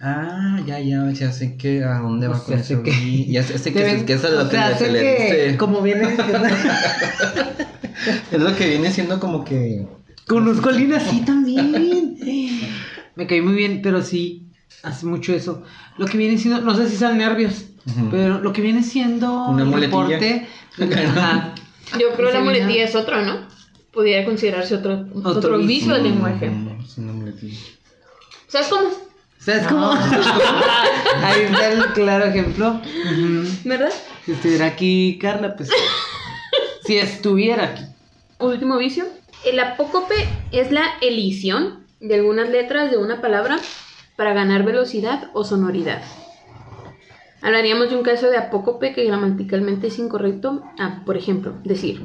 [0.00, 2.82] Ah, ya, ya, ya sé que a dónde va O con sea, sé eso.
[2.82, 4.76] que- y Ya sé, sé que, Deben- es, que eso es lo o que sea,
[4.76, 5.56] sé le que.
[5.58, 6.16] Como viene.
[8.30, 9.86] Es lo que viene siendo como que.
[10.26, 12.16] Conozco a Lina así también.
[13.16, 14.48] Me caí muy bien, pero sí,
[14.82, 15.62] hace mucho eso.
[15.96, 17.64] Lo que viene siendo, no sé si son nervios,
[18.10, 20.46] pero lo que viene siendo Una el.
[20.78, 21.54] Ajá.
[21.98, 23.46] Yo creo Ese la muletilla es otro, ¿no?
[23.96, 26.52] Pudiera considerarse otro, otro, Otro vicio del lenguaje.
[28.46, 28.90] ¿Sabes cómo?
[29.38, 29.90] ¿Sabes cómo?
[31.22, 32.78] Ahí está el claro ejemplo.
[33.64, 33.90] ¿Verdad?
[34.26, 35.70] Si estuviera aquí Carla, pues.
[36.84, 37.84] si estuviera aquí.
[38.38, 39.06] Último vicio.
[39.46, 40.14] El apócope
[40.52, 43.58] es la elisión de algunas letras de una palabra
[44.14, 46.02] para ganar velocidad o sonoridad.
[47.40, 50.62] Hablaríamos de un caso de apócope que gramaticalmente es incorrecto.
[50.78, 52.02] Ah, por ejemplo, decir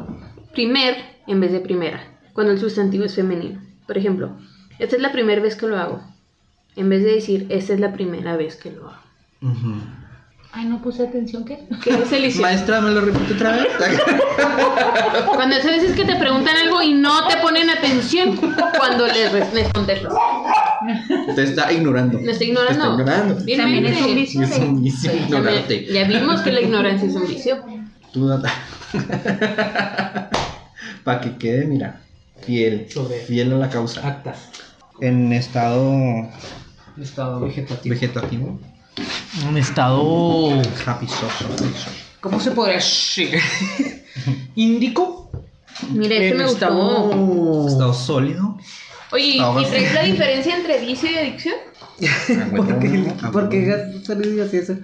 [0.54, 0.96] primer
[1.28, 3.62] en vez de primera, cuando el sustantivo es femenino.
[3.88, 4.38] Por ejemplo,
[4.80, 6.02] esta es la primera vez que lo hago.
[6.76, 9.02] En vez de decir, esta es la primera vez que lo hago.
[10.54, 11.60] Ay, no puse atención, ¿qué?
[11.84, 11.92] ¿Qué
[12.28, 12.36] es?
[12.42, 13.68] Maestra, ¿me lo repite otra vez?
[15.36, 18.36] Cuando esas veces que te preguntan algo y no te ponen atención
[18.78, 20.14] cuando les, res- les contestas.
[21.36, 22.20] Te está ignorando.
[22.20, 22.96] Me estoy ignorando.
[22.98, 23.46] Te está ignorando.
[23.46, 24.42] Bien, También es un vicio.
[24.42, 25.86] Es un vicio Ya, me- ignorarte.
[25.86, 27.64] ya vimos que la ignorancia es un vicio.
[28.12, 28.30] Tú
[31.04, 32.02] Para que quede, mira,
[32.46, 32.88] fiel.
[32.92, 34.06] Sobre- Fiel a la causa.
[34.08, 34.38] Actas.
[35.00, 36.28] En estado
[37.02, 37.94] Estado vegetativo.
[37.96, 38.60] vegetativo.
[39.50, 40.62] Un estado.
[40.86, 41.52] Happy social.
[42.20, 43.40] ¿Cómo se podría decir?
[44.56, 45.32] Índico.
[45.92, 46.66] Mira, este me gustó.
[46.66, 47.68] estado.
[47.68, 48.58] Estado sólido.
[49.12, 51.56] Oye, ¿y traes la diferencia entre vicio y adicción?
[52.02, 53.98] Ah, ¿Por huevo, qué, ah, por qué huevo.
[54.00, 54.76] has salido así eso?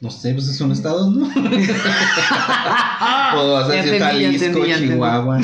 [0.00, 1.26] No sé, pues son estados, ¿no?
[3.36, 4.64] o vas a decir Jalisco.
[4.64, 5.40] Chihuahua.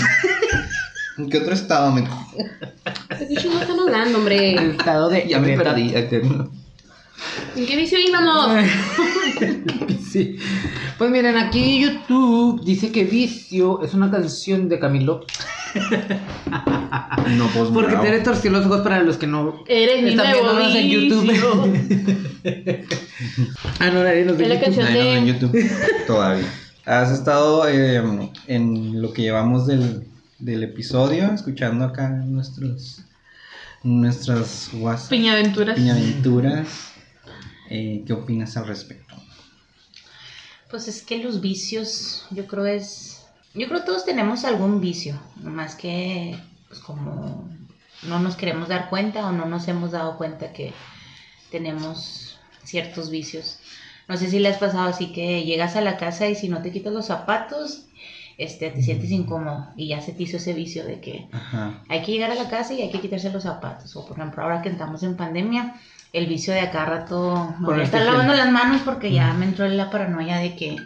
[1.18, 2.02] ¿En qué otro estado me.?
[2.02, 2.08] ¿De
[3.28, 4.54] qué chingados están hablando, hombre?
[4.54, 5.26] El estado de.
[5.28, 5.92] Ya me perdí.
[5.94, 8.64] ¿En qué vicio íbamos?
[10.14, 10.36] Sí.
[10.96, 15.26] Pues miren, aquí YouTube dice que Vicio es una canción de Camilo.
[17.36, 17.70] No, pues.
[17.70, 18.04] Porque bravo.
[18.04, 20.88] Tere torció los ojos para los que no Eres mi están viéndonos en.
[20.88, 21.30] YouTube.
[23.80, 25.70] ah, no, nadie nos ve Es la de- en YouTube
[26.06, 26.46] todavía.
[26.84, 28.02] ¿Has estado eh,
[28.46, 30.06] en lo que llevamos del,
[30.38, 33.00] del episodio, escuchando acá nuestros
[33.82, 35.76] nuestras WhatsApp Piñaventuras.
[35.76, 36.92] piñaventuras?
[37.70, 39.14] Eh, ¿Qué opinas al respecto?
[40.70, 43.13] Pues es que los vicios, yo creo es,
[43.54, 46.36] yo creo todos tenemos algún vicio, más que
[46.68, 47.48] pues como
[48.02, 50.72] no nos queremos dar cuenta o no nos hemos dado cuenta que
[51.50, 53.58] tenemos ciertos vicios.
[54.08, 56.60] No sé si le has pasado así que llegas a la casa y si no
[56.60, 57.86] te quitas los zapatos,
[58.36, 61.80] este, te sientes incómodo y ya se te hizo ese vicio de que Ajá.
[61.88, 63.94] hay que llegar a la casa y hay que quitarse los zapatos.
[63.96, 65.74] O por ejemplo, ahora que estamos en pandemia,
[66.12, 69.46] el vicio de acá rato me voy a estar lavando las manos porque ya me
[69.46, 70.76] entró la paranoia de que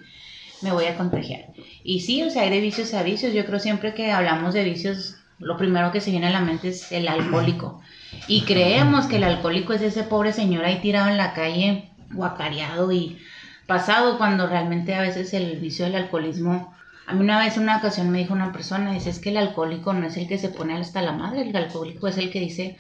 [0.63, 1.47] me voy a contagiar.
[1.85, 3.33] Y sí, o sea, hay de vicios a vicios.
[3.33, 6.69] Yo creo siempre que hablamos de vicios, lo primero que se viene a la mente
[6.69, 7.81] es el alcohólico.
[8.27, 12.91] Y creemos que el alcohólico es ese pobre señor ahí tirado en la calle, guacareado
[12.93, 13.19] y
[13.67, 16.75] pasado, cuando realmente a veces el vicio del alcoholismo
[17.09, 19.39] a mí una vez en una ocasión me dijo una persona, dice, es que el
[19.39, 22.39] alcohólico no es el que se pone hasta la madre, el alcohólico es el que
[22.39, 22.77] dice,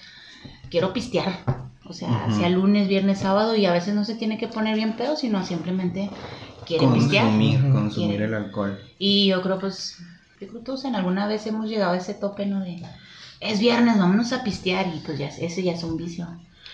[0.68, 1.32] quiero pistear.
[1.86, 4.92] O sea, sea lunes, viernes, sábado y a veces no se tiene que poner bien
[4.92, 6.10] pedo, sino simplemente
[6.68, 7.24] quiere pistear.
[7.24, 7.72] Consumir, Ujú.
[7.72, 8.24] consumir Quiere.
[8.26, 8.78] el alcohol.
[8.98, 9.96] Y yo creo pues,
[10.40, 12.60] yo creo todos en alguna vez hemos llegado a ese tope, ¿no?
[12.62, 12.80] De,
[13.40, 16.28] es viernes, vámonos a pistear y pues ya, ese ya es un vicio.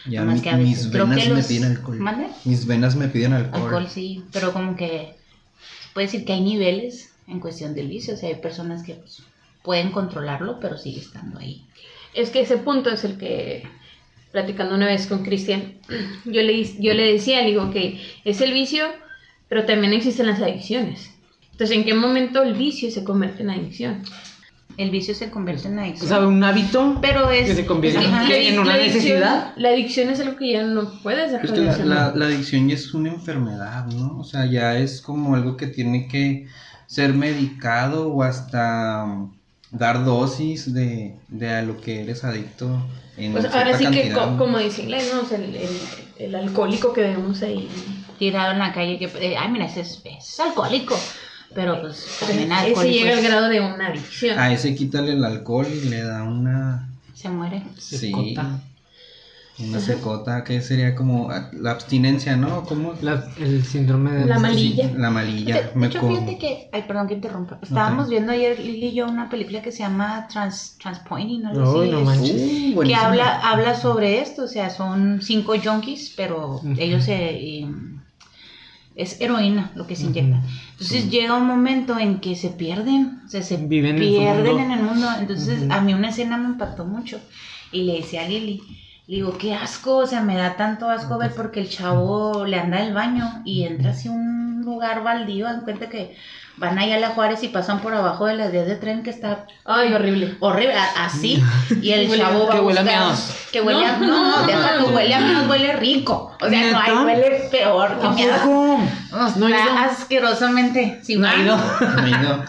[0.06, 1.98] Ya Más mi- que a veces mis venas que me los- piden alcohol.
[1.98, 2.26] ¿Mande?
[2.44, 3.62] Mis venas me piden alcohol.
[3.62, 5.14] Alcohol sí, pero como que
[5.86, 8.94] se puede decir que hay niveles en cuestión del vicio, o sea, hay personas que
[8.96, 9.22] pues,
[9.62, 11.64] pueden controlarlo, pero sigue estando ahí.
[12.12, 13.62] Es que ese punto es el que,
[14.30, 15.78] platicando una vez con Cristian,
[16.26, 18.86] yo le, yo le decía, le digo que es el vicio,
[19.54, 21.10] pero también existen las adicciones.
[21.52, 24.02] Entonces, ¿en qué momento el vicio se convierte en adicción?
[24.76, 26.08] El vicio se convierte en O adicción.
[26.08, 27.46] sea, un hábito pero es...
[27.46, 29.52] que se convierte es que- en una la adicción- necesidad.
[29.56, 31.86] La adicción es algo que ya no puedes dejar Es de que la, hacer.
[31.86, 34.18] la- la adicción ya es una enfermedad, ¿no?
[34.18, 36.48] O sea, ya es como algo que tiene que
[36.88, 39.32] ser medicado o hasta um,
[39.70, 42.84] dar dosis de, de a lo que eres adicto
[43.16, 45.20] en Pues ahora sí que, como dice inglés, ¿no?
[45.20, 45.68] O sea, el, el-
[46.16, 47.68] el alcohólico que vemos ahí.
[48.18, 50.96] Tirado en la calle que, eh, ay, mira, ese es, ese es alcohólico.
[51.54, 54.38] Pero pues también Ese alcohólico llega al es- grado de una adicción.
[54.38, 56.88] A ese quítale el alcohol y le da una...
[57.14, 57.62] se muere.
[57.78, 58.60] Sí, Secota.
[59.60, 62.64] una secota que sería como ah, la abstinencia, ¿no?
[62.64, 62.94] ¿Cómo?
[63.02, 64.90] La- el síndrome de La malilla.
[64.96, 65.54] La malilla.
[65.54, 67.60] De, de me hecho, fíjate que, ay, perdón que interrumpa.
[67.62, 71.82] Estábamos viendo ayer Lili y yo una película que se llama Trans, Transpointing, algo Uy,
[71.82, 72.42] así, no es- manches.
[72.76, 77.14] Uh, que habla, habla sobre esto, o sea, son cinco junkies, pero ellos se...
[77.30, 77.68] eh,
[78.94, 80.40] es heroína lo que se inyecta.
[80.72, 84.62] Entonces llega un momento en que se pierden, o sea, se Viven en pierden mundo.
[84.62, 85.06] en el mundo.
[85.18, 87.20] Entonces a mí una escena me impactó mucho
[87.72, 88.62] y le decía a Lili,
[89.06, 92.58] le digo, qué asco, o sea, me da tanto asco ver porque el chavo le
[92.58, 96.16] anda al baño y entra hacia un lugar baldío, dan cuenta que
[96.56, 99.10] van ahí a la Juárez y pasan por abajo de las vías de tren que
[99.10, 100.36] está Ay, horrible.
[100.40, 101.42] horrible, así,
[101.82, 103.36] y el Huele- chavo va que huele a buscar- meados.
[103.52, 104.86] que huele a, No, no, no, deja no.
[104.86, 109.36] que huele a meados, huele rico, o sea, no, huele peor que ¿A meados.
[109.36, 109.58] No ido.
[109.78, 111.00] asquerosamente.
[111.02, 111.26] Si No.
[111.28, 112.44] Mañana-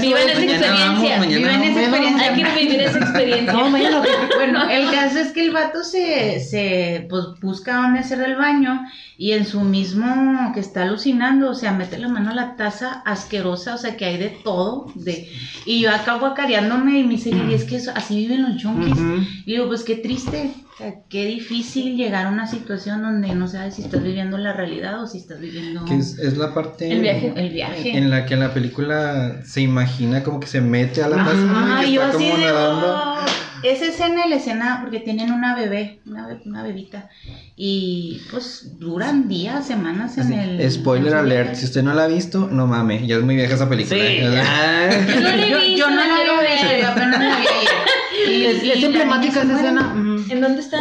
[0.00, 1.20] Vivan esa experiencia.
[1.20, 2.32] Viven esa experiencia.
[2.32, 3.52] Hay que vivir esa experiencia.
[3.52, 4.02] No, mañana.
[4.36, 8.80] Bueno, el caso es que el vato se, se pues, busca dónde hacer el baño
[9.18, 13.02] y en su mismo que está alucinando, o sea, mete la mano a la taza
[13.04, 14.92] asquerosa, o sea, que hay de todo.
[14.94, 15.28] De,
[15.64, 18.64] y yo acá guacareándome y me dice, "Lili, es que eso- así viven los.
[18.64, 19.18] Ujú.
[19.44, 23.48] Y digo, pues qué triste, o sea, qué difícil llegar a una situación donde no
[23.48, 26.90] sabes si estás viviendo la realidad o si estás viviendo Que es, es la parte
[26.92, 27.32] El viaje.
[27.36, 27.96] el viaje.
[27.96, 31.90] en la que la película se imagina como que se mete a la Ajá, y
[31.90, 32.86] y yo está así como de, nadando.
[32.94, 33.16] "Oh".
[33.62, 37.08] Esa escena, la escena, porque tienen una bebé, una, be- una bebita,
[37.56, 40.70] y pues duran días, semanas en Así, el...
[40.72, 43.54] Spoiler en alert, si usted no la ha visto, no mames, ya es muy vieja
[43.54, 43.98] esa película.
[44.00, 44.30] Sí, ¿eh?
[44.32, 45.06] ya.
[45.06, 46.80] Yo no la he Yo, visto, yo no la la quiero ver.
[46.82, 49.92] yo apenas la vi Es, y es emblemática esa escena.
[50.28, 50.78] ¿En dónde está?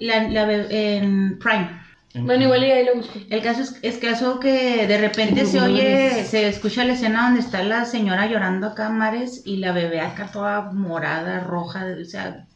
[0.00, 1.81] La, la en Prime.
[2.14, 3.18] Bueno, igual y ahí lo busco.
[3.30, 7.40] El caso es, es caso que de repente se oye, se escucha la escena donde
[7.40, 12.46] está la señora llorando acá mares y la bebé acá toda morada, roja, o sea,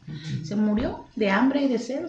[0.43, 2.05] se murió de hambre y de sed,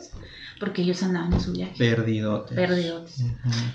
[0.60, 2.44] porque ellos andaban en su viaje, Perdido.
[2.46, 3.14] perdidos.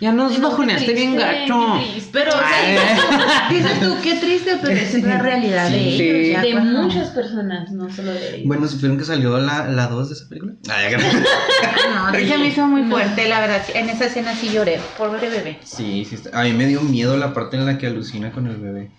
[0.01, 1.79] Ya nos No, bajoneaste bien gacho.
[2.11, 6.01] Pero, o sea, dices tú, qué triste, pero es la realidad de Sí.
[6.01, 6.31] ellos.
[6.33, 8.47] ya De cuando- muchas personas, no solo de ellos.
[8.47, 10.53] Bueno, ¿supieron que salió la, la 2 de esa película?
[10.69, 14.79] Ay, no, sí se me hizo muy fuerte, la verdad, en esa escena sí lloré,
[14.97, 15.59] pobre bebé.
[15.63, 16.15] sí, sí.
[16.15, 18.91] está- A mí me dio miedo la parte en la que alucina con el bebé.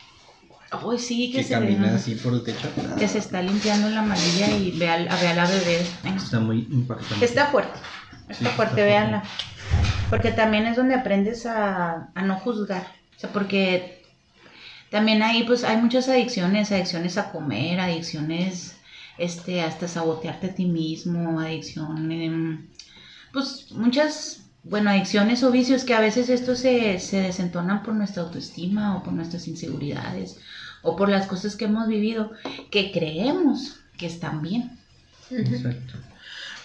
[0.91, 2.69] Ay, sí, que, Que se camina ve, así por el techo.
[2.99, 5.87] que se está limpiando la amarilla y ve, al- ve a la bebé.
[6.17, 7.25] Está muy impactante.
[7.25, 7.79] Está fuerte,
[8.29, 9.23] está Sí, fuerte, véanla.
[10.11, 12.87] Porque también es donde aprendes a, a no juzgar.
[13.17, 14.03] O sea, porque
[14.91, 18.77] también ahí pues hay muchas adicciones, adicciones a comer, adicciones
[19.19, 22.69] este, hasta sabotearte a ti mismo, adicción, em,
[23.33, 28.23] pues muchas, bueno, adicciones o vicios que a veces estos se, se desentonan por nuestra
[28.25, 30.39] autoestima o por nuestras inseguridades
[30.85, 32.31] o por las cosas que hemos vivido
[32.71, 34.79] que creemos que están bien.
[35.31, 35.95] Exacto.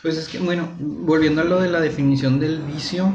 [0.01, 3.11] Pues es que, bueno, volviendo a lo de la definición del vicio,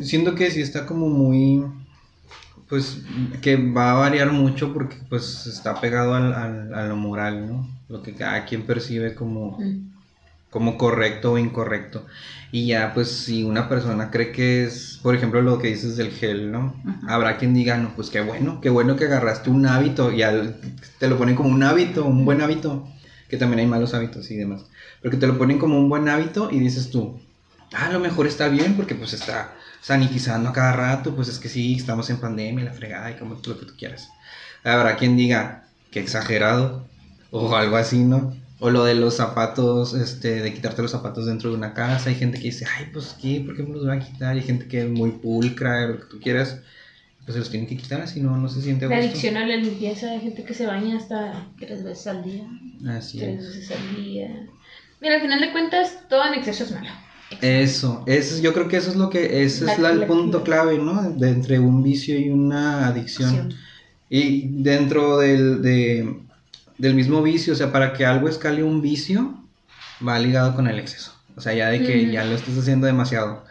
[0.00, 1.64] siento que sí está como muy,
[2.68, 2.98] pues,
[3.40, 7.68] que va a variar mucho porque pues está pegado al, al- a lo moral, ¿no?
[7.88, 9.87] Lo que cada quien percibe como, Mm.
[10.50, 12.06] Como correcto o incorrecto.
[12.50, 16.10] Y ya, pues, si una persona cree que es, por ejemplo, lo que dices del
[16.12, 16.82] gel, ¿no?
[17.06, 20.60] Habrá quien diga, no, pues qué bueno, qué bueno que agarraste un hábito y al-
[20.98, 22.88] te lo ponen como un hábito, un buen hábito,
[23.28, 24.64] que también hay malos hábitos y demás,
[25.02, 27.20] pero que te lo ponen como un buen hábito y dices tú,
[27.74, 31.38] ah, a lo mejor está bien porque pues está sanitizando a cada rato, pues es
[31.38, 34.08] que sí, estamos en pandemia, la fregada y como lo que tú quieras.
[34.64, 36.90] Habrá quien diga, que exagerado,
[37.30, 38.36] o algo así, ¿no?
[38.60, 42.10] O lo de los zapatos, este, de quitarte los zapatos dentro de una casa.
[42.10, 44.34] Hay gente que dice, ay, pues qué, ¿por qué me los voy a quitar?
[44.36, 46.58] Y hay gente que es muy pulcra, lo que tú quieras,
[47.24, 49.10] pues se los tienen que quitar, si no, no se siente a La gusto.
[49.10, 52.48] adicción a la limpieza, hay gente que se baña hasta Tres veces al día.
[52.88, 53.46] Así tres es.
[53.56, 54.46] veces al día.
[55.00, 56.88] Mira, al final de cuentas, todo en exceso es malo.
[57.42, 60.42] Eso, eso, yo creo que eso es lo que, ese La es la- el punto
[60.42, 61.10] clave, ¿no?
[61.10, 63.54] De entre un vicio y una adicción.
[64.10, 66.22] Y dentro del, de-
[66.78, 69.34] del mismo vicio, o sea, para que algo escale un vicio,
[70.06, 71.12] va ligado con el exceso.
[71.36, 73.44] O sea, ya de que ya lo estás haciendo demasiado.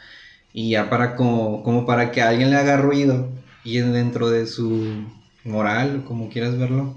[0.53, 3.29] Y ya para como, como para que a alguien le haga ruido
[3.63, 5.05] y en- dentro de su
[5.43, 6.95] moral, como quieras verlo,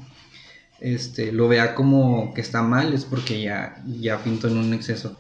[0.81, 5.19] este, lo vea como que está mal, es porque ya, ya pintó en un exceso.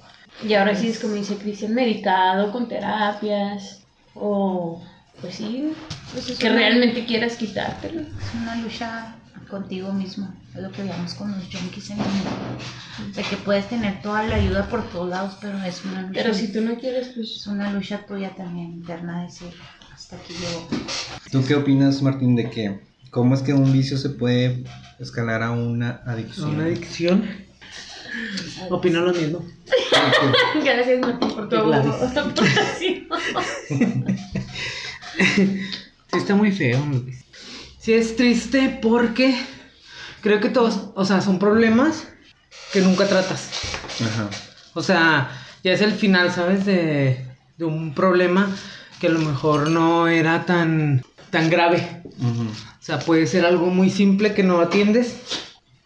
[0.48, 3.82] Y ahora sí es como dice Cristian, medicado, con terapias,
[4.14, 4.82] o
[5.20, 5.72] pues sí,
[6.12, 8.00] Pues es que una- realmente quieras quitártelo.
[8.00, 9.16] Es una lucha
[9.50, 10.32] contigo mismo.
[10.54, 12.30] Es lo que veíamos con los junkies en el mundo.
[13.14, 16.22] De que puedes tener toda la ayuda por todos lados, pero es una lucha.
[16.22, 19.48] Pero si tú no quieres, Es pues una lucha tuya también interna, decir,
[19.92, 20.68] hasta aquí llego.
[21.30, 24.64] ¿Tú qué opinas, Martín, de que cómo es que un vicio se puede
[24.98, 26.54] escalar a una adicción?
[26.54, 27.28] Una adicción.
[28.70, 29.44] Opino lo mismo.
[30.64, 32.34] gracias Martín por tu aportación.
[36.12, 36.84] Sí está muy feo.
[36.86, 37.24] Luis.
[37.80, 39.34] Sí es triste porque
[40.20, 42.08] creo que todos, o sea, son problemas
[42.74, 43.48] que nunca tratas.
[44.02, 44.28] Ajá.
[44.74, 45.30] O sea,
[45.64, 46.66] ya es el final, ¿sabes?
[46.66, 47.24] De,
[47.56, 48.54] de un problema
[49.00, 52.02] que a lo mejor no era tan, tan grave.
[52.18, 52.42] Ujú.
[52.42, 55.18] O sea, puede ser algo muy simple que no atiendes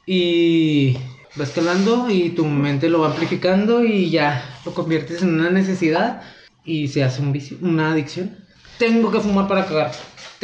[0.05, 0.97] y
[1.39, 6.23] va escalando y tu mente lo va amplificando y ya lo conviertes en una necesidad
[6.65, 8.37] y se hace un vicio, una adicción.
[8.79, 9.93] Tengo que fumar para cagar.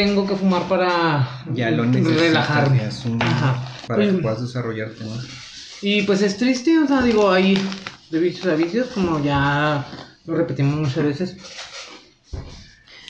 [0.00, 2.20] Tengo que fumar para Ya lo necesitas.
[2.22, 2.88] relajarme.
[3.04, 3.68] un- Ajá.
[3.86, 5.12] Para que Pues, puedas desarrollarte, ¿no?
[5.82, 7.58] y pues es triste, o sea, digo, hay
[8.10, 9.86] de vicios a vicios, como ya
[10.24, 11.36] lo repetimos muchas veces.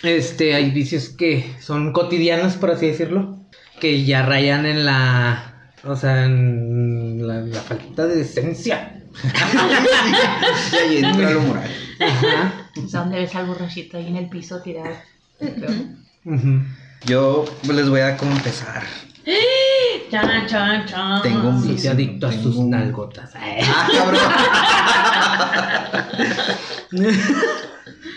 [0.02, 3.38] Este, hay vicios que son cotidianos, por así decirlo,
[3.80, 8.96] que ya rayan en la, o sea, en la, la falta de decencia.
[10.72, 11.70] Y ahí entra lo moral.
[12.00, 12.70] Ajá.
[12.84, 14.90] O sea, donde ves al borrachito ahí en el piso tirado.
[16.24, 16.62] Ujú.
[17.06, 18.82] Yo les voy a confesar.
[20.10, 21.22] Chan, chan, chan.
[21.22, 21.92] Tengo un vicio.
[21.92, 23.30] adicto a tengo sus un- nalgotas.
[23.36, 24.20] Ah, cabrón.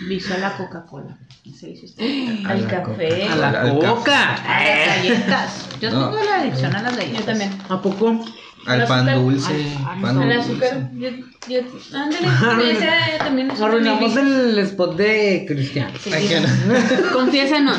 [0.08, 1.16] Viso a la Coca-Cola.
[1.44, 1.68] Vicio
[2.48, 3.28] Al café.
[3.28, 4.34] A la coca.
[4.34, 5.68] A las galletas.
[5.80, 6.10] Yo No.
[6.10, 7.20] tengo la adicción a las galletas.
[7.20, 7.50] Yo también.
[7.68, 8.24] ¿A poco?
[8.66, 9.18] Al pan azúcar.
[9.22, 9.76] dulce.
[9.86, 10.66] Al- pan Al dulce.
[10.66, 10.90] azúcar.
[10.94, 11.08] Yo,
[11.48, 11.60] yo,
[11.96, 15.92] ándale, también Arruinamos el spot de Cristian.
[16.02, 16.10] Sí.
[17.12, 17.78] Confiésanos,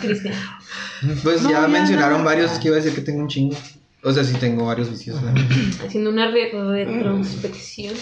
[0.00, 0.34] Cristian.
[1.22, 2.24] Pues No, ya ya mencionaron no.
[2.24, 3.56] varios, es que iba a decir que tengo un chingo.
[4.02, 5.18] O sea, sí tengo varios vicios.
[5.86, 7.94] Haciendo una re- retrospección.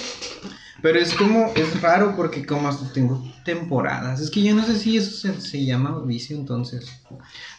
[0.83, 4.21] Pero es como, es raro porque como hasta tengo temporadas.
[4.21, 6.87] Es que yo no sé si eso se, se llama vicio entonces.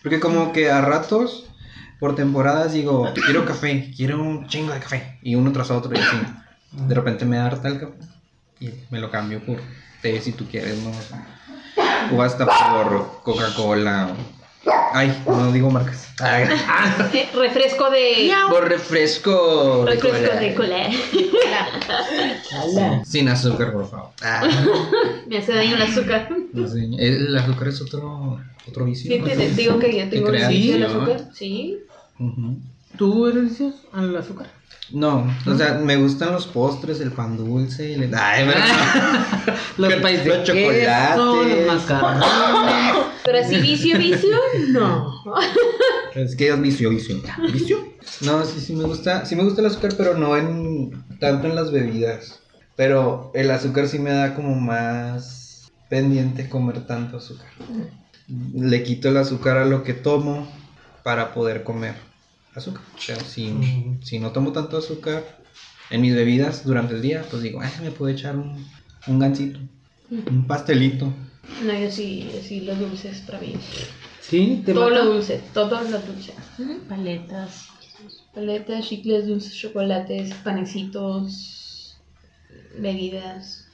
[0.04, 1.45] Porque como que a ratos,
[1.99, 5.17] por temporadas digo, quiero café, quiero un chingo de café.
[5.21, 6.17] Y uno tras otro y así.
[6.71, 7.93] De repente me harta el café.
[8.60, 9.58] Y me lo cambio por
[10.01, 10.91] té si tú quieres, ¿no?
[12.15, 14.10] O hasta por Coca-Cola.
[14.93, 16.10] Ay, no digo marcas.
[16.19, 16.45] Ay,
[17.36, 18.31] Refresco de.
[18.49, 19.86] por refresco.
[19.86, 20.39] de Refresco cola.
[20.39, 20.89] de cola.
[23.05, 24.10] Sin azúcar, por favor.
[24.23, 24.41] Ah.
[25.27, 26.29] Me hace daño el azúcar.
[26.97, 29.12] El azúcar es otro, otro vicio.
[29.12, 30.84] Sí, te, te digo que yo tengo el vicio adicción.
[30.84, 31.29] azúcar.
[31.34, 31.79] Sí.
[32.97, 34.47] ¿Tú eres vicioso al azúcar?
[34.91, 38.13] No, o sea, me gustan los postres, el pan dulce, el...
[38.15, 39.25] Ay, ¿verdad?
[39.78, 40.88] Los Los países de chocolates.
[40.88, 42.95] queso, los macarrones.
[43.25, 44.38] Pero así vicio, vicio,
[44.69, 45.12] no.
[46.15, 47.21] Es que es vicio, vicio.
[47.51, 47.78] ¿Vicio?
[48.21, 51.56] No, sí, sí me gusta, sí me gusta el azúcar, pero no en tanto en
[51.56, 52.39] las bebidas.
[52.78, 57.47] Pero el azúcar sí me da como más pendiente comer tanto azúcar.
[58.54, 60.47] Le quito el azúcar a lo que tomo
[61.05, 61.93] para poder comer
[62.55, 62.81] azúcar.
[62.97, 64.01] O sea, si, Mm.
[64.01, 65.23] si no tomo tanto azúcar
[65.91, 68.65] en mis bebidas durante el día, pues digo, "Ay, me puedo echar un,
[69.05, 69.59] un gansito,
[70.09, 71.13] un pastelito.
[71.63, 73.53] No, yo sí, yo sí, los dulces para mí.
[74.19, 74.63] ¿Sí?
[74.65, 75.03] ¿Te Todo mata?
[75.03, 76.33] lo dulce, todo lo dulce.
[76.89, 77.67] Paletas.
[78.33, 81.97] Paletas, chicles, dulces, chocolates, panecitos,
[82.79, 83.67] bebidas.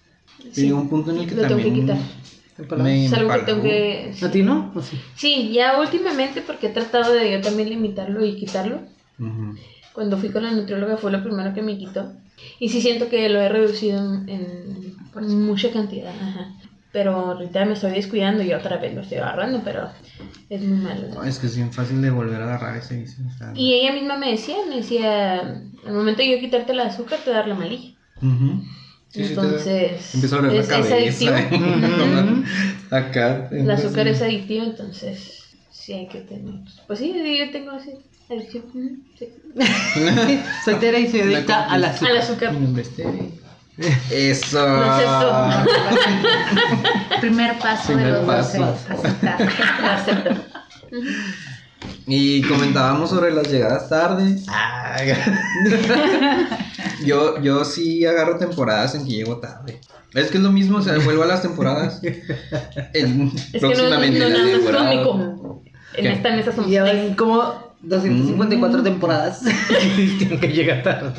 [0.54, 1.98] Y llega un punto en el que lo tengo que también quitar.
[2.62, 2.93] ¿Te empalagas?
[2.93, 4.13] me Es algo que tengo que...
[4.21, 4.71] ¿A ti no?
[4.76, 5.00] ¿O sí?
[5.15, 8.82] Sí, ya últimamente porque he tratado de yo también limitarlo y quitarlo.
[9.19, 9.56] Ujú.
[9.93, 12.13] Cuando fui con la nutrióloga fue lo primero que me quitó.
[12.60, 16.13] Y sí siento que lo he reducido en, en mucha cantidad.
[16.15, 16.54] Ajá.
[16.91, 19.89] Pero ahorita me estoy descuidando y otra vez lo estoy agarrando, pero
[20.50, 21.08] es muy malo.
[21.13, 23.26] No, es que es bien fácil de volver a agarrar ese vicio.
[23.28, 23.54] o sea.
[23.56, 27.32] Y ella misma me decía, me decía, al momento de yo quitarte el azúcar te
[27.32, 27.95] dar la malilla.
[28.21, 28.62] Ujú.
[28.62, 28.81] Sí,
[29.12, 31.36] sí, entonces, empieza a doler la es, adictivo.
[31.36, 32.43] Ujú.
[32.95, 33.49] Acá.
[33.51, 36.55] El azúcar es adictivo, entonces sí hay que tener.
[36.88, 37.91] Pues sí, yo tengo así,
[38.30, 38.64] adicción.
[39.18, 39.28] Sí.
[40.66, 42.12] Soy y soy adicta al azúcar.
[42.12, 42.53] Al es.
[44.12, 44.62] Eso.
[47.22, 48.66] Primer paso de los paso.
[48.66, 48.93] doce.
[48.93, 49.39] Aceptar.
[49.82, 50.36] Lo acepto.
[52.08, 54.38] Y comentábamos sobre las llegadas tarde.
[57.06, 59.80] yo, yo sí agarro temporadas en que llego tarde.
[60.14, 62.02] Es que es lo mismo, o sea, vuelvo a las temporadas.
[62.04, 65.04] En- Es que no, no, próximamente no, la no, no es temporada.
[65.04, 65.64] cómico.
[65.96, 66.12] En ¿Qué?
[66.14, 67.16] esta mesa somos Y ahora, seis.
[67.18, 68.84] ¿cómo 254 Mm.
[68.84, 69.42] temporadas.
[69.96, 71.14] Cristian que llega tarde.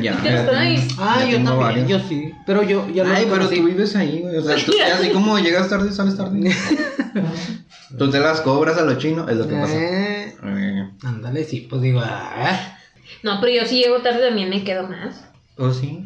[0.00, 0.16] Ya.
[0.22, 0.50] Tengo-
[0.98, 1.88] Ah, yo tengo también, varios.
[1.88, 2.30] yo sí.
[2.46, 3.56] Pero yo ya lo Ay, pero reconocí.
[3.60, 4.36] tú vives ahí, güey.
[4.36, 6.54] O sea, tú- así como llegas tarde, sales tarde.
[7.98, 9.74] Tú te las cobras a lo chino, es lo que pasa.
[9.74, 12.76] Eh, Eh, ándale, sí, pues digo, ah,
[13.24, 15.24] No, pero yo si llego tarde también me quedo más.
[15.56, 16.04] ¿O sí?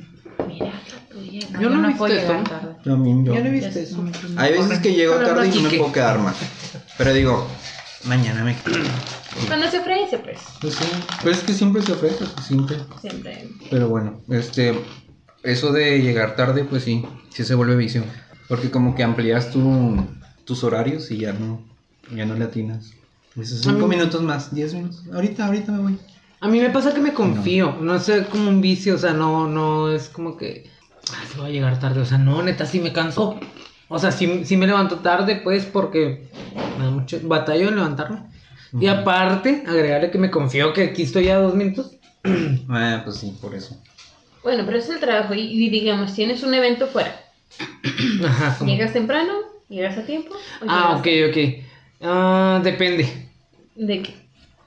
[0.49, 1.41] Mira, la tuya.
[1.61, 2.27] Yo no he visto puedo eso.
[2.27, 2.75] llegar tarde.
[2.83, 3.35] También yo.
[3.35, 4.03] yo no he visto eso.
[4.03, 6.37] no Hay veces que llego tarde y no me puedo quedar más.
[6.97, 7.47] Pero digo,
[8.05, 8.85] mañana me quedo.
[9.47, 10.39] Cuando se ofrece, pues.
[10.61, 10.85] Pues sí.
[11.23, 12.77] Pero es que siempre se ofrece, pues, siempre.
[13.01, 13.49] Siempre.
[13.71, 14.79] Pero bueno, este,
[15.43, 18.05] eso de llegar tarde, pues sí, sí se vuelve vicio.
[18.49, 19.97] Porque como que amplías tu,
[20.45, 21.63] tus horarios y ya no,
[22.15, 22.93] ya no le atinas.
[23.35, 25.03] Dices, cinco minutos más, diez minutos.
[25.13, 25.99] Ahorita, ahorita me voy.
[26.41, 29.49] A mí me pasa que me confío, no, es como un vicio, o sea, no,
[29.49, 30.71] no es como que,
[31.11, 33.41] ah, sí voy a llegar tarde, o sea, no, neta, sí me canso.
[33.89, 36.29] O sea, sí, sí me levanto tarde, pues, porque
[36.79, 38.23] me da mucho batallo en levantarme.
[38.81, 41.93] Y aparte, agregarle que me confío que aquí estoy ya dos minutos.
[42.71, 43.81] Ah, pues sí, por eso.
[44.43, 45.35] Bueno, pero es el trabajo.
[45.35, 47.15] Y, y digamos, tienes un evento fuera.
[48.27, 48.65] Ajá.
[48.65, 49.33] ¿Llegas temprano?
[49.69, 50.35] ¿Llegas a tiempo?
[50.35, 51.65] o Ah, ok, ok.
[52.03, 53.29] Ah, depende.
[53.75, 54.15] ¿De qué?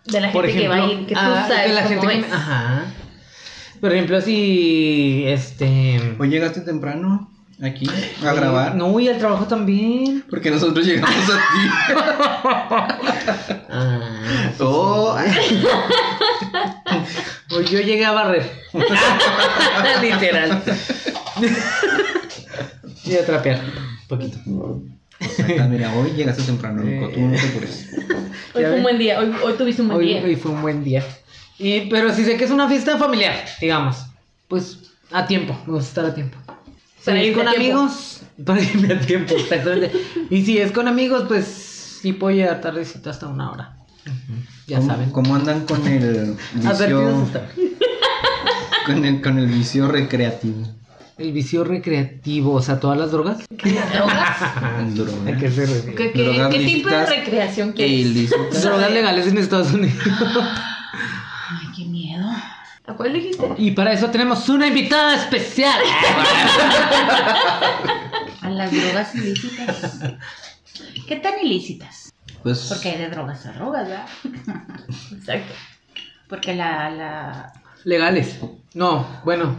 [0.06, 1.84] De la gente Por ejemplo, que va a ir, que tú ah, sabes de la
[1.84, 2.28] cómo gente que es.
[2.28, 2.86] me- Ajá.
[3.82, 6.16] Por ejemplo, si, este...
[6.20, 7.32] ¿Hoy llegaste temprano
[7.62, 7.88] aquí
[8.26, 8.76] a grabar?
[8.76, 10.24] No, y al trabajo también.
[10.30, 11.40] Porque nosotros llegamos a
[13.70, 14.08] Ah,
[14.52, 14.54] ti.
[14.60, 15.18] Oh,
[17.50, 18.50] Pues yo llegué a barrer.
[20.02, 20.62] Literal.
[23.06, 23.60] y a trapear.
[23.62, 24.38] Un poquito.
[25.60, 27.88] Ah, mira, hoy llegaste temprano, Nico, tú no te apures.
[28.54, 29.20] Hoy fue un buen día.
[29.20, 30.22] Hoy, hoy tuviste un buen Hoy, día.
[30.24, 31.04] hoy fue un buen día.
[31.58, 33.98] Y, pero si sé que es una fiesta familiar, digamos.
[34.48, 34.78] Pues
[35.12, 36.38] a tiempo, me gusta estar a tiempo.
[37.12, 39.92] Para con amigos, para irme a tiempo, exactamente.
[40.30, 41.46] y si es con amigos, pues
[42.02, 43.78] sí puedo llegar tardecito hasta una hora.
[44.68, 45.10] Ya ¿Cómo- saben.
[45.12, 47.28] ¿Cómo andan con el vicio?
[48.86, 50.66] Con el, con el vicio recreativo.
[51.18, 53.40] El vicio recreativo, o sea, todas las drogas.
[53.50, 54.96] ¿Drogas?
[54.96, 55.28] Drogas.
[55.28, 55.96] ¿A qué se refiere?
[55.96, 58.30] ¿Qué, qué- Drogas qué tipo de recreación E quieres?
[58.62, 59.98] Drogas legales en Estados Unidos.
[60.06, 61.97] Ay, qué miedo.
[62.88, 63.46] ¿A cuál dijiste?
[63.58, 65.80] Y para eso tenemos una invitada especial.
[68.42, 70.00] A las drogas ilícitas.
[71.08, 72.14] ¿Qué tan ilícitas?
[72.44, 74.06] Pues, Porque hay de drogas a drogas, ¿verdad?
[75.12, 75.54] Exacto.
[76.30, 77.54] Porque la, la...
[77.84, 78.38] Legales.
[78.74, 79.56] No, bueno.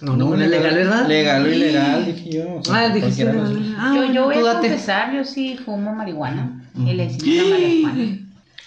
[0.00, 1.06] No, no, no, legal, ¿verdad?
[1.06, 2.54] Legal o ilegal, dije yo.
[2.56, 3.76] o sea, Ah, dijiste legal.
[3.78, 6.62] Ah, yo, yo voy a confesar, yo sí fumo marihuana.
[6.76, 8.18] Y le decimos a María Juana.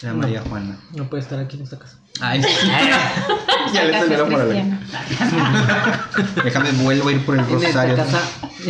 [0.01, 0.77] La María Juana.
[0.95, 1.97] No puede estar aquí en esta casa.
[2.21, 2.49] Ay, sí.
[3.74, 4.80] ya le cristiana.
[6.43, 7.95] Déjame, vuelvo a ir por el En esta rosario.
[7.95, 8.22] casa.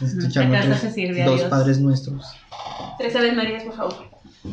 [0.00, 1.50] Escuchando Esta casa otros se sirve a dos Dios.
[1.50, 2.24] padres nuestros.
[2.98, 4.10] Tres aves marías, por favor.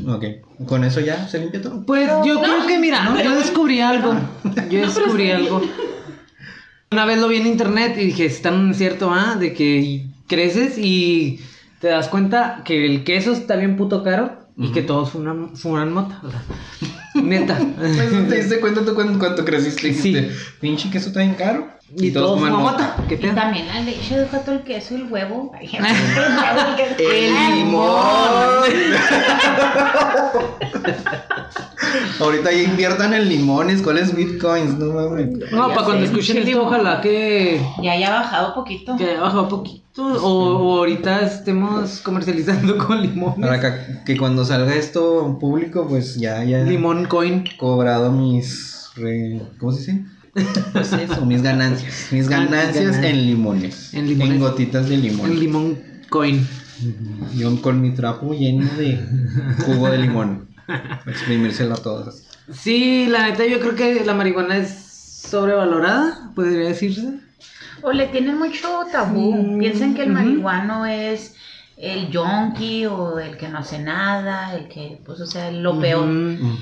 [0.08, 0.26] Ok,
[0.68, 1.86] con eso ya se limpia todo.
[1.86, 4.16] Pues yo creo que, mira, yo descubrí algo.
[4.70, 5.62] Yo descubrí algo.
[6.92, 9.36] Una vez lo vi en internet y dije, es tan cierto, ¿ah?
[9.40, 11.40] De que creces y
[11.80, 15.94] te das cuenta que el queso está bien puto caro y que todos fuman, fuman
[15.94, 16.20] mota.
[16.24, 16.44] O sea,
[17.22, 17.58] neta.
[18.30, 19.94] ¿Te diste cuenta tú cuando, cuando creciste?
[19.94, 20.14] Sí.
[20.14, 21.68] Dijiste, pinche queso está bien caro.
[21.96, 22.96] Y todos fuman mota.
[23.08, 23.34] ¿Qué Y pedo?
[23.36, 25.52] también la leche, deja todo el queso y el huevo.
[27.00, 28.02] El limón.
[32.20, 34.78] Ahorita ya inviertan en limones, ¿cuáles bitcoins?
[34.78, 35.30] No mames.
[35.52, 38.96] No, Ya para cuando escuchen esto, ojalá que, Ya haya bajado poquito.
[38.98, 39.84] que haya bajado poquito.
[40.06, 43.36] O, o ahorita estemos comercializando con limón.
[43.40, 47.44] Para que, que cuando salga esto en público, pues ya haya Limón coin.
[47.58, 48.90] cobrado mis.
[48.96, 50.06] re- ¿Cómo se dice?
[50.74, 52.10] Pues eso, mis ganancias.
[52.12, 53.06] Mis ganancias ganancias.
[53.06, 53.94] en limones.
[53.94, 54.40] En limones.
[54.40, 55.32] gotitas de limón.
[55.32, 55.80] El limón
[56.10, 56.48] coin.
[57.36, 59.00] Yo con mi trapo lleno de
[59.66, 60.48] jugo de limón.
[61.06, 62.24] Exprimírselo a todas.
[62.52, 64.70] Sí, la neta, yo creo que la marihuana es
[65.30, 67.20] sobrevalorada, podría decirse.
[67.82, 69.34] O le tienen mucho tabú.
[69.34, 71.36] Mm, Piensan que el marihuano es
[71.78, 76.10] el yonki o el que no hace nada, el que, pues, o sea, lo peor.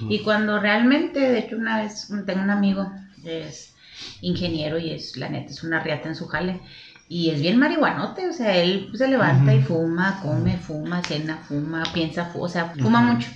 [0.10, 2.92] Y cuando realmente, de hecho, una vez tengo un amigo,
[3.26, 3.74] es
[4.22, 6.62] ingeniero y es, la neta, es una riata en su jale.
[7.08, 11.84] Y es bien marihuanote, o sea, él se levanta y fuma, come, fuma, cena, fuma,
[11.94, 13.30] piensa, o sea, fuma mucho.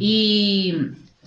[0.00, 0.74] Y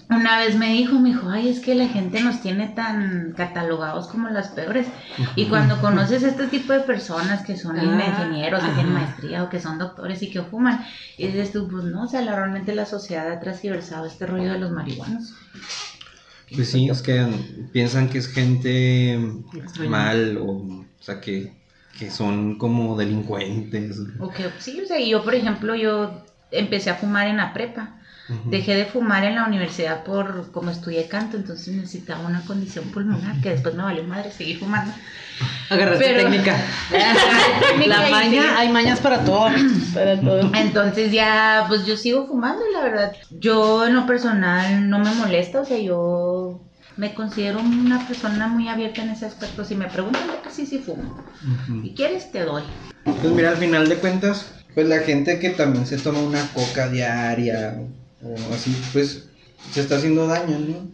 [0.09, 4.07] una vez me dijo, me dijo, ay, es que la gente nos tiene tan catalogados
[4.07, 4.87] como las peores.
[5.35, 9.49] Y cuando conoces este tipo de personas que son Ah, ingenieros, que tienen maestría o
[9.49, 10.85] que son doctores y que fuman,
[11.17, 14.51] y dices tú, pues no, o sea, la- realmente la sociedad ha transversado este rollo
[14.53, 15.33] de los marihuanos.
[16.53, 17.25] Pues sí, es que
[17.73, 19.19] piensan que es gente
[19.87, 21.53] mal o, o sea, que,
[21.99, 23.99] que son como delincuentes.
[24.19, 27.53] O que, sí, o sea, y yo, por ejemplo, yo empecé a fumar en la
[27.53, 27.96] prepa.
[28.45, 33.39] Dejé de fumar en la universidad por como estudié canto, entonces necesitaba una condición pulmonar
[33.41, 34.93] que después me valió madre seguir fumando.
[35.69, 36.57] Agarraste Pero- técnica.
[37.87, 39.49] La maña, hay mañas para todo.
[39.93, 40.51] Para todo.
[40.55, 43.13] Entonces ya, pues yo sigo fumando, la verdad.
[43.31, 46.61] Yo en lo personal no me molesta, o sea, yo
[46.97, 49.63] me considero una persona muy abierta en ese aspecto.
[49.63, 51.23] Si me preguntan, yo que sí, sí fumo.
[51.69, 51.81] Ujú.
[51.83, 52.63] Si quieres, te doy.
[53.03, 56.89] Pues mira, al final de cuentas, pues la gente que también se toma una coca
[56.89, 57.75] diaria
[58.23, 59.27] o así, pues
[59.71, 60.89] se está haciendo daño, ¿no?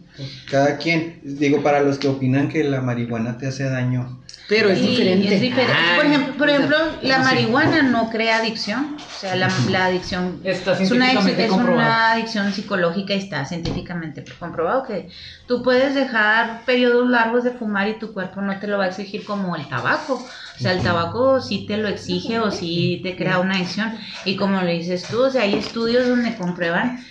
[0.50, 4.20] Cada quien, digo, para los que opinan que la marihuana te hace daño.
[4.46, 5.34] Pero es Sí, diferente.
[5.34, 5.72] es diferente.
[5.74, 8.96] Ay, por ejemplo, por ejemplo la marihuana no crea adicción.
[8.98, 13.46] O sea, la, la adicción Está es una, científicamente es una adicción psicológica y está
[13.46, 15.08] científicamente comprobado que
[15.46, 18.88] tú puedes dejar periodos largos de fumar y tu cuerpo no te lo va a
[18.88, 20.14] exigir como el tabaco.
[20.14, 23.94] O sea, el tabaco sí te lo exige o sí te crea una adicción.
[24.26, 27.02] Y como lo dices tú, o sea, hay estudios donde comprueban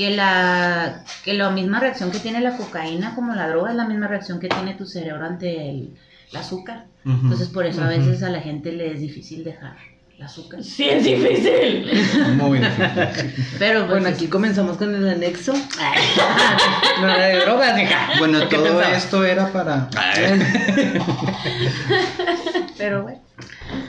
[0.00, 3.86] que la, que la misma reacción que tiene la cocaína como la droga es la
[3.86, 5.94] misma reacción que tiene tu cerebro ante el,
[6.30, 6.86] el azúcar.
[7.04, 9.76] Entonces por eso a veces a la gente le es difícil dejar
[10.16, 10.64] el azúcar.
[10.64, 11.86] Sí, es difícil.
[12.38, 13.34] Muy difícil.
[13.58, 15.52] Pero pues, Bueno, aquí comenzamos con el anexo.
[17.02, 18.08] no era de drogas, hija.
[18.20, 19.90] Bueno, ¿Qué todo esto era para...
[22.78, 23.20] pero bueno.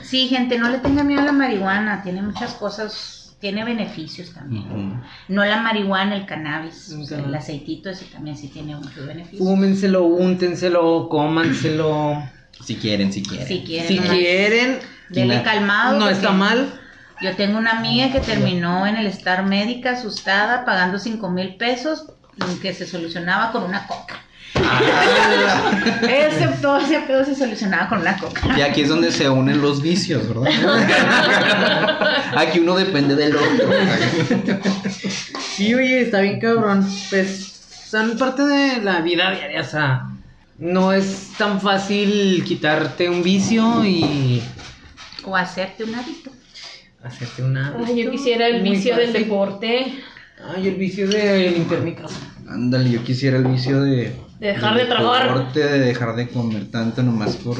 [0.02, 5.02] Sí, gente, no le tenga miedo a la marihuana, tiene muchas cosas, tiene beneficios también.
[5.28, 7.42] No la marihuana, el cannabis, El o sea, el cannabis.
[7.44, 9.40] aceitito ese también sí tiene muchos beneficios.
[9.46, 12.22] Fúmenselo, úntenselo, cómanselo.
[12.64, 13.46] Si quieren, si quieren.
[13.48, 14.78] Si quieren, Si quieren,
[15.10, 15.98] dele La- calmado.
[15.98, 16.72] no está mal.
[17.20, 22.06] Yo tengo una amiga que terminó en el Star Médica asustada pagando 5 mil pesos
[22.62, 24.20] que se solucionaba con una coca.
[24.56, 28.56] Ah, Ese, todo ese pedo se solucionaba con una coca.
[28.58, 30.50] y aquí es donde se unen los vicios, ¿verdad?
[32.36, 33.70] aquí uno depende del otro.
[35.54, 36.86] Sí, oye, está bien cabrón.
[37.10, 40.06] Pues son parte de la vida diaria, o sea,
[40.58, 44.42] no es tan fácil quitarte un vicio y
[45.24, 46.30] O hacerte un hábito.
[47.02, 47.74] hacerte una.
[47.86, 49.94] Ay, yo quisiera el Muy vicio del deporte,
[50.56, 52.16] Ay, el vicio de limpiar mi casa.
[52.48, 54.12] Ándale, yo quisiera el vicio de...
[54.42, 55.52] de dejar de del trabajar.
[55.52, 57.58] de dejar de comer tanto nomás por,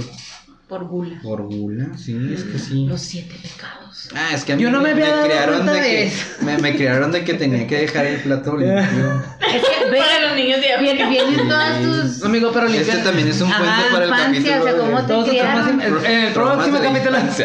[0.72, 1.20] Por gula.
[1.22, 1.88] por gula.
[1.98, 2.86] Sí, es que sí.
[2.86, 4.08] Los siete pecados.
[4.14, 6.12] Ah, es que a mí Yo no me había dado criaron cuenta de que
[6.44, 9.22] me, me criaron de que tenía que dejar el plato limpio.
[9.52, 13.04] Es que ve, Para los niños de vienen, vienen todas tus Amigo, pero Este limpiar.
[13.04, 14.78] también es un Ajá, cuento para el infancia, capítulo o sea, de-
[15.12, 15.80] ¿cómo te criaron?
[15.80, 17.18] en el próximo capítulo.
[17.22, 17.36] Es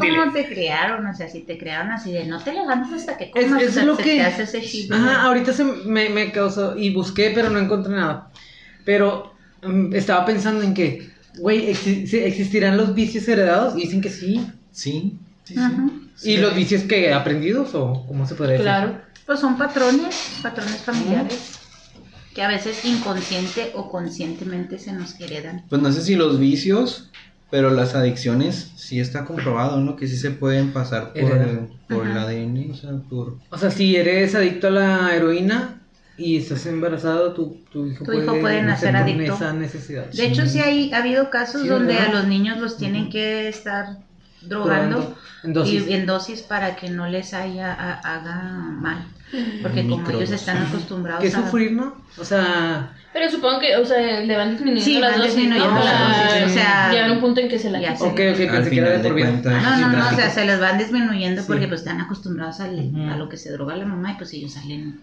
[0.00, 3.30] que te criaron, o sea, si te criaron así de no te levantes hasta que
[3.30, 4.14] comas, es o sea, lo se que.
[4.16, 4.92] te hace ese chip.
[4.92, 6.76] Ajá, ahorita se me, me causó.
[6.76, 8.30] Y busqué, pero no encontré nada.
[8.84, 9.32] Pero
[9.62, 13.74] mm, estaba pensando en que, güey, ¿existirán los vicios heredados?
[13.74, 14.46] Dicen que sí.
[14.72, 15.60] Sí, sí, sí.
[15.60, 15.90] Ajá.
[16.16, 16.32] Sí.
[16.32, 18.64] ¿Y los vicios que aprendidos o cómo se podría decir?
[18.64, 19.00] Claro.
[19.26, 21.56] Pues son patrones, patrones familiares
[22.36, 25.64] que a veces inconsciente o conscientemente se nos heredan.
[25.70, 27.08] Pues no sé si los vicios,
[27.50, 29.96] pero las adicciones sí está comprobado, ¿no?
[29.96, 32.12] Que sí se pueden pasar por, el, por el.
[32.12, 33.38] ADN, o sea, por...
[33.48, 35.75] O sea, si eres adicto a la heroína
[36.18, 39.34] y estás embarazado, tu, tu hijo, Tu hijo puede nacer con adicto.
[39.34, 40.06] esa necesidad.
[40.10, 42.08] De hecho, sí hay, ha habido casos Sí, donde ¿verdad?
[42.10, 43.98] a los niños los tienen que estar
[44.40, 45.86] drogando En dosis.
[45.88, 49.04] y en dosis para que no les haya, ha- haga mal.
[49.60, 51.40] Porque como ellos están acostumbrados ¿Qué a...
[51.42, 51.96] sufrir, no?
[52.16, 55.74] O sea, Pero supongo que, o sea, le van disminuyendo Sí, las van dosis, disminuyendo
[55.74, 55.84] ¿no?
[55.84, 57.94] las dosis, o sea, llegar a un punto en que se la quiten.
[57.96, 59.30] ok, ok, pensé que era de por vida.
[59.32, 61.48] No, no, no, o sea, se les van disminuyendo Sí.
[61.48, 64.52] porque pues están acostumbrados al- a lo que se droga la mamá y pues ellos
[64.52, 65.00] salen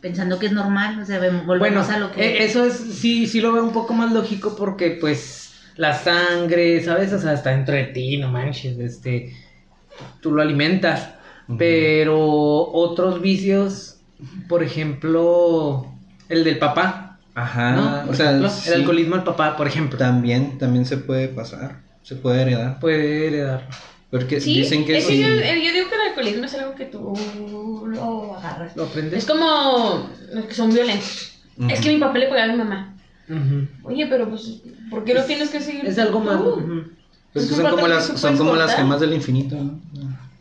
[0.00, 2.20] pensando que es normal, o sea, volvemos Bueno, a lo que...
[2.22, 6.82] eh, eso es, sí, sí lo veo un poco más lógico porque pues la sangre,
[6.82, 7.12] ¿sabes?
[7.12, 9.34] O sea, está dentro de ti, no manches, este,
[10.20, 11.10] tú lo alimentas.
[11.58, 12.18] Pero
[12.72, 13.96] otros vicios,
[14.48, 15.86] por ejemplo,
[16.28, 20.58] el del papá, Ajá, o sea, ejemplo, sí, el alcoholismo del papá, por ejemplo, también,
[20.58, 23.68] también se puede pasar, se puede heredar, puede heredar.
[24.10, 25.20] Porque Sí, dicen que es que sí.
[25.20, 27.14] yo, eh, yo digo que el alcoholismo es algo que tú
[27.86, 28.76] lo agarras.
[28.76, 29.20] ¿Lo aprendes?
[29.20, 31.32] Es como los que son violentos.
[31.56, 31.70] Ujú.
[31.70, 32.96] Es que mi papá le pegaba a mi mamá.
[33.28, 33.88] Ujú.
[33.88, 35.86] Oye, pero pues, ¿por qué lo tienes que seguir?
[35.86, 36.56] Es algo malo.
[36.56, 36.82] ujú.
[37.32, 39.80] Pues que Es un son como las, que son como las gemas del infinito, ¿no?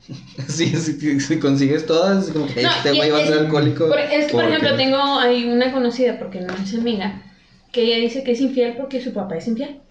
[0.47, 3.87] Sí, si, si consigues todas, es como que No, este güey va a ser alcohólico.
[3.87, 7.21] Por- es que, por ejemplo, tengo ahí una conocida, porque no es amiga,
[7.71, 9.81] que ella dice que es infiel porque su papá es infiel.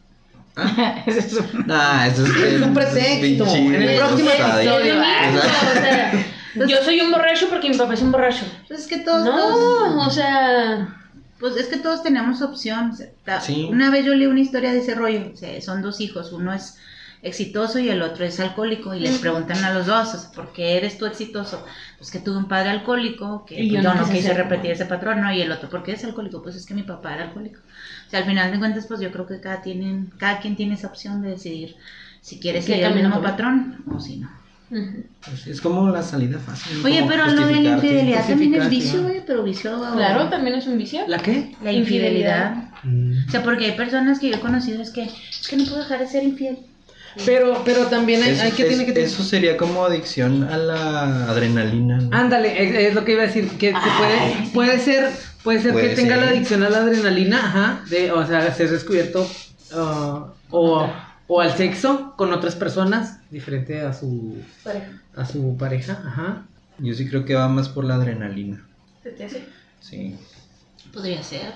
[1.07, 3.46] Eso es un- Nah, eso es, Es un pretexto.
[3.57, 4.78] En el próximo osadía.
[4.78, 5.68] Es lo mismo, Exacto.
[5.68, 8.44] o sea, yo soy un borracho porque mi papá es un borracho.
[8.66, 10.96] Pues es que todos, todos- No, o sea,
[11.38, 12.90] pues es que todos tenemos opción.
[12.90, 13.68] o sea, ta- Sí.
[13.70, 16.53] Una vez yo leí una historia de ese rollo, o sea, son dos hijos, uno
[16.53, 16.76] es
[17.23, 20.53] exitoso y el otro es alcohólico y les preguntan a los dos, o sea, ¿por
[20.53, 21.64] qué eres tú exitoso?
[21.97, 24.73] Pues que tuve un padre alcohólico, que Y pues, yo yo no no quise repetir
[24.73, 25.33] ese patrón, ¿no?
[25.33, 26.43] Y el otro, ¿por qué es alcohólico?
[26.43, 27.61] Pues es que mi papá era alcohólico.
[28.07, 30.75] O sea, al final de cuentas, pues yo creo que cada, tienen, cada quien tiene
[30.75, 31.77] esa opción de decidir
[32.21, 34.31] si quiere ¿Qué seguir el mismo patrón o si no.
[34.71, 36.85] Pues es como la salida fácil.
[36.85, 39.09] Oye, pero lo de la infidelidad también es vicio, ¿no?
[39.09, 39.81] güey, pero vicio...
[39.95, 41.05] Claro, también es un vicio.
[41.09, 41.57] ¿La qué?
[41.62, 42.71] La infidelidad.
[42.83, 43.29] Mm.
[43.29, 45.79] O sea, porque hay personas que yo he conocido es que es que no puedo
[45.79, 46.59] dejar de ser infiel.
[47.27, 50.45] Pero, pero también hay, Eso, hay que es- tiene que tener- eso sería como adicción
[50.45, 51.99] a la adrenalina.
[52.01, 52.16] ¿no?
[52.16, 55.11] Ándale, es, es lo que iba a decir, que, que puede, puede ser,
[55.43, 56.25] puede ser Puede que tenga ser.
[56.25, 59.29] la adicción a la adrenalina, ajá, de, o sea, ser descubierto
[59.73, 60.89] ah, o,
[61.27, 64.89] o al sexo con otras personas, diferente a su, Pareja.
[65.16, 66.43] a su pareja, ajá.
[66.79, 68.64] Yo sí creo que va más por la adrenalina.
[69.03, 69.45] ¿Se te hace?
[69.81, 70.16] Sí.
[70.93, 71.53] Podría ser.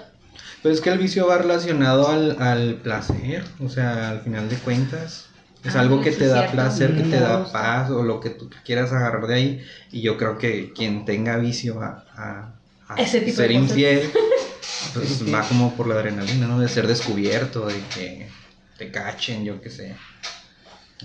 [0.63, 3.45] Pero es que el vicio va relacionado al, al placer.
[3.61, 5.27] O sea, al final de cuentas.
[5.65, 8.93] Es algo que te da placer, que te da paz o lo que tú quieras
[8.93, 9.65] agarrar de ahí.
[9.93, 12.55] Y yo creo que quien tenga vicio a, a-
[12.89, 14.11] a Ese tipo ser de infiel,
[14.95, 16.59] pues va como por la adrenalina, ¿no?
[16.59, 18.29] De ser descubierto, de que
[18.77, 19.97] te cachen, yo qué sé.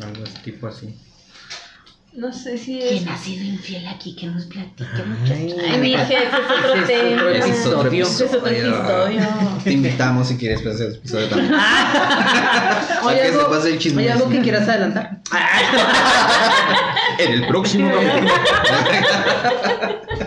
[0.01, 0.95] Algo así, tipo así.
[2.13, 2.89] No sé si es.
[2.89, 4.15] ¿Quién ha sido infiel aquí?
[4.15, 5.57] Que nos platique, muchachos.
[5.71, 7.31] Ay, mi jefe, es otro tema.
[7.31, 8.25] es otro episodio.
[8.25, 9.21] Es otro episodio.
[9.63, 11.53] Te invitamos si quieres para ese episodio también.
[11.53, 11.61] Oye,
[13.03, 14.01] Para que algo, sepas el chisme.
[14.01, 15.21] oye, algo que quieras adelantar.
[17.19, 18.33] En el próximo capítulo.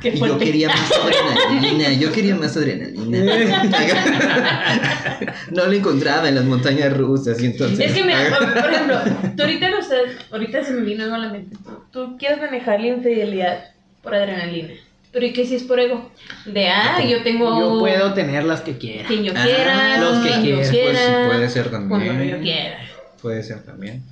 [0.00, 3.18] Qué Y yo quería más adrenalina, yo quería más adrenalina.
[5.50, 7.78] No lo encontraba en las montañas rusas y entonces...
[7.80, 8.98] Es que, mira, por ejemplo,
[9.36, 11.56] tú ahorita no estás, ahorita se me vino algo a la mente.
[11.90, 13.64] Tú, quieres manejar la infidelidad
[14.02, 14.70] por adrenalina.
[15.12, 16.10] Pero ¿y qué si es por ego?
[16.46, 19.08] De, ah, yo tengo Yo puedo tener las que quiera.
[19.08, 22.42] quien yo Ah, quiera, los que quien Pues sí, quiera, puede ser cuando yo también.
[22.42, 22.78] quiera.
[23.20, 24.02] Puede ser también.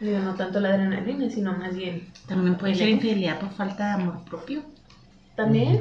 [0.00, 2.06] Digo, no tanto la adrenalina, sino más bien.
[2.28, 4.62] También puede ser infidelidad por falta de amor propio.
[5.36, 5.80] También.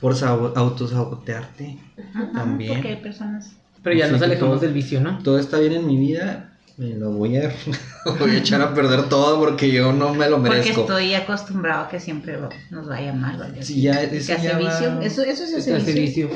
[0.00, 1.78] Por sabo- autosabotearte.
[1.98, 2.74] Ajá, También.
[2.74, 3.52] Porque hay personas.
[3.82, 5.18] Pero ya nos alejamos todo- del vicio, ¿no?
[5.22, 7.54] Todo está bien en mi vida, me lo voy a,
[8.18, 10.80] voy a echar a perder todo porque yo no me lo Porque merezco.
[10.82, 12.38] estoy acostumbrado a que siempre
[12.70, 13.38] nos vaya mal.
[13.38, 13.62] ¿vale?
[13.62, 15.00] Sí, ya, Se eso hace ya vicio.
[15.00, 16.28] Eso, eso se hace Hace vicio.
[16.28, 16.30] vicio.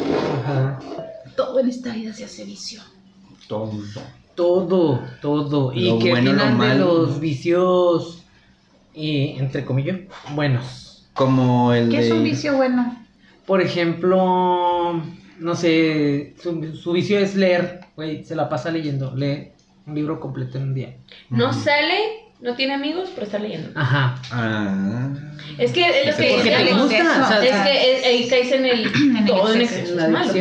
[0.44, 0.78] Ajá.
[1.36, 2.80] Todo en esta vida se hace vicio.
[3.48, 3.72] Todo.
[4.34, 5.72] Todo, todo.
[5.72, 8.22] ¿Y Lo qué bueno, lo de los vicios,
[8.94, 9.98] y entre comillas,
[10.34, 10.89] buenos?
[11.20, 12.06] Como el ¿Qué de...
[12.06, 12.96] es un vicio bueno?
[13.44, 15.02] Por ejemplo,
[15.38, 19.48] no sé, su, su vicio es leer, güey, se la pasa leyendo, lee
[19.86, 20.96] un libro completo en un día.
[21.28, 21.98] No sale,
[22.40, 23.68] no tiene amigos, pero está leyendo.
[23.74, 24.14] Ajá.
[24.32, 25.10] Ah.
[25.58, 28.52] Es que es lo que porque te gusta, o sea, es que es- ahí caes
[28.52, 28.80] en el
[29.18, 30.00] el todo en exceso.
[30.00, 30.32] es malo.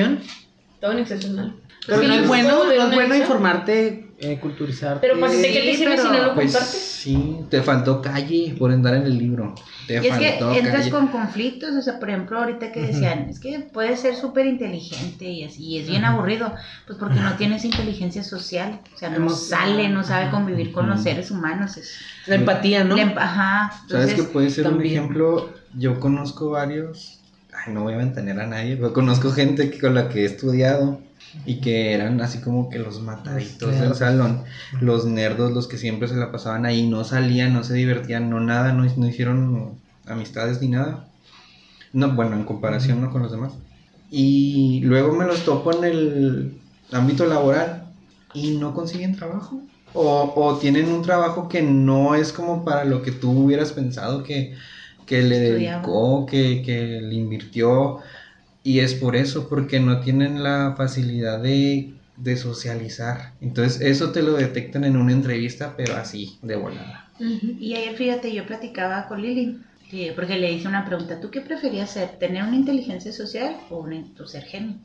[0.79, 1.53] Todo en exceso es malo.
[1.87, 5.07] Pero Sí, no es bueno, no es bueno informarte, eh, culturizarte.
[5.07, 6.81] Pero para Sí, te sirve si no lo Pues compartes.
[6.81, 9.55] sí, te faltó calle por andar en el libro.
[9.87, 10.91] Te Y es que entras calle.
[10.91, 15.25] con conflictos, o sea, por ejemplo, ahorita que decían, es que puede ser súper inteligente
[15.25, 16.53] y así, y es bien aburrido,
[16.85, 21.01] pues porque no tienes inteligencia social, o sea, no sale, no sabe convivir con los
[21.01, 21.77] seres humanos.
[21.77, 22.95] Es, La empatía, ¿no?
[22.97, 25.49] la em- ajá, ¿Sabes que puede ser un ejemplo?
[25.75, 27.19] Yo conozco varios,
[27.53, 30.25] ay, no voy a ventanear a nadie, pero conozco gente que, con la que he
[30.25, 30.99] estudiado
[31.45, 34.43] y que eran así como que los mataditos del salón,
[34.81, 38.39] los nerdos, los que siempre se la pasaban ahí, no salían, no se divertían, no
[38.39, 41.07] nada, no, no hicieron amistades ni nada.
[41.93, 43.11] No, bueno, en comparación ¿no?
[43.11, 43.53] con los demás.
[44.09, 46.61] Y luego me los topo en el
[46.91, 47.93] ámbito laboral
[48.33, 49.61] y no consiguen trabajo.
[49.93, 54.23] O, o tienen un trabajo que no es como para lo que tú hubieras pensado
[54.23, 54.55] que,
[55.05, 55.81] que le Estudiaba.
[55.81, 57.99] dedicó, que, que le invirtió.
[58.63, 63.35] Y es por eso, porque no tienen la facilidad de, de socializar.
[63.41, 67.13] Entonces eso te lo detectan en una entrevista, pero así, de volada.
[67.19, 71.41] Y ayer, fíjate, yo platicaba con Lili, que- porque le hice una pregunta, ¿tú qué
[71.41, 74.79] preferías ser, tener una inteligencia social o una, o ser genio?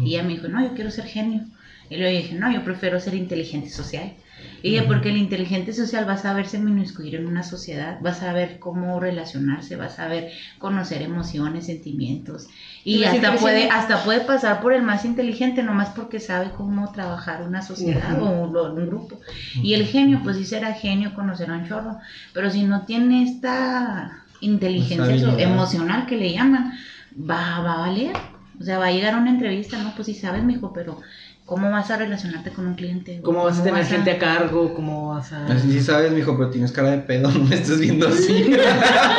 [0.00, 1.46] Y ella me dijo, no, yo quiero ser genio.
[1.88, 4.16] Y luego dije, no, yo prefiero ser inteligente social.
[4.62, 8.14] Y ella, porque el inteligente social va a saberse inmiscuir en una sociedad, va a
[8.14, 12.48] saber cómo relacionarse, va a saber conocer emociones, sentimientos.
[12.88, 17.42] Y hasta puede, hasta puede pasar por el más inteligente, nomás porque sabe cómo trabajar
[17.42, 19.20] una sociedad o un, un grupo.
[19.62, 21.98] Y el genio, pues sí será genio, conocerá un chorro.
[22.32, 25.40] Pero si no tiene esta inteligencia so- habilidad.
[25.52, 26.72] emocional que le llaman,
[27.12, 28.35] va, va a valer.
[28.60, 31.00] O sea, va a llegar a una entrevista, no, pues sí sabes, mijo, pero
[31.46, 33.20] cómo vas a relacionarte con un cliente.
[33.22, 34.74] ¿Cómo vas a tener vas gente a cargo?
[34.74, 35.46] ¿Cómo vas a...?
[35.46, 38.50] Así sí sabes, mijo, pero tienes cara de pedo, no me estés viendo así.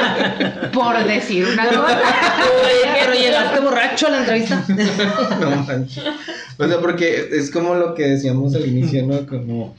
[0.73, 1.99] Por decir una cosa.
[2.93, 4.63] Pero llegaste borracho a la entrevista.
[5.39, 6.03] no manches.
[6.57, 9.25] O sea, porque es como lo que decíamos al inicio, ¿no?
[9.25, 9.75] Como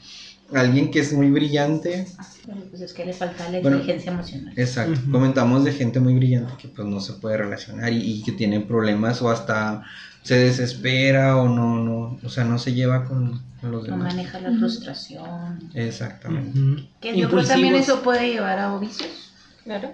[0.53, 2.07] alguien que es muy brillante.
[2.45, 3.77] Bueno, pues es que le falta la Bueno.
[3.77, 4.53] inteligencia emocional.
[4.57, 4.99] Exacto.
[5.11, 8.59] Comentamos de gente muy brillante que pues no se puede relacionar y, y que tiene
[8.59, 9.83] problemas o hasta
[10.23, 14.13] se desespera o no, no, o sea, no se lleva con, con los No demás.
[14.15, 15.69] maneja la frustración.
[15.73, 16.87] Exactamente.
[16.99, 19.31] Que yo creo también eso puede llevar a vicios.
[19.63, 19.91] Claro.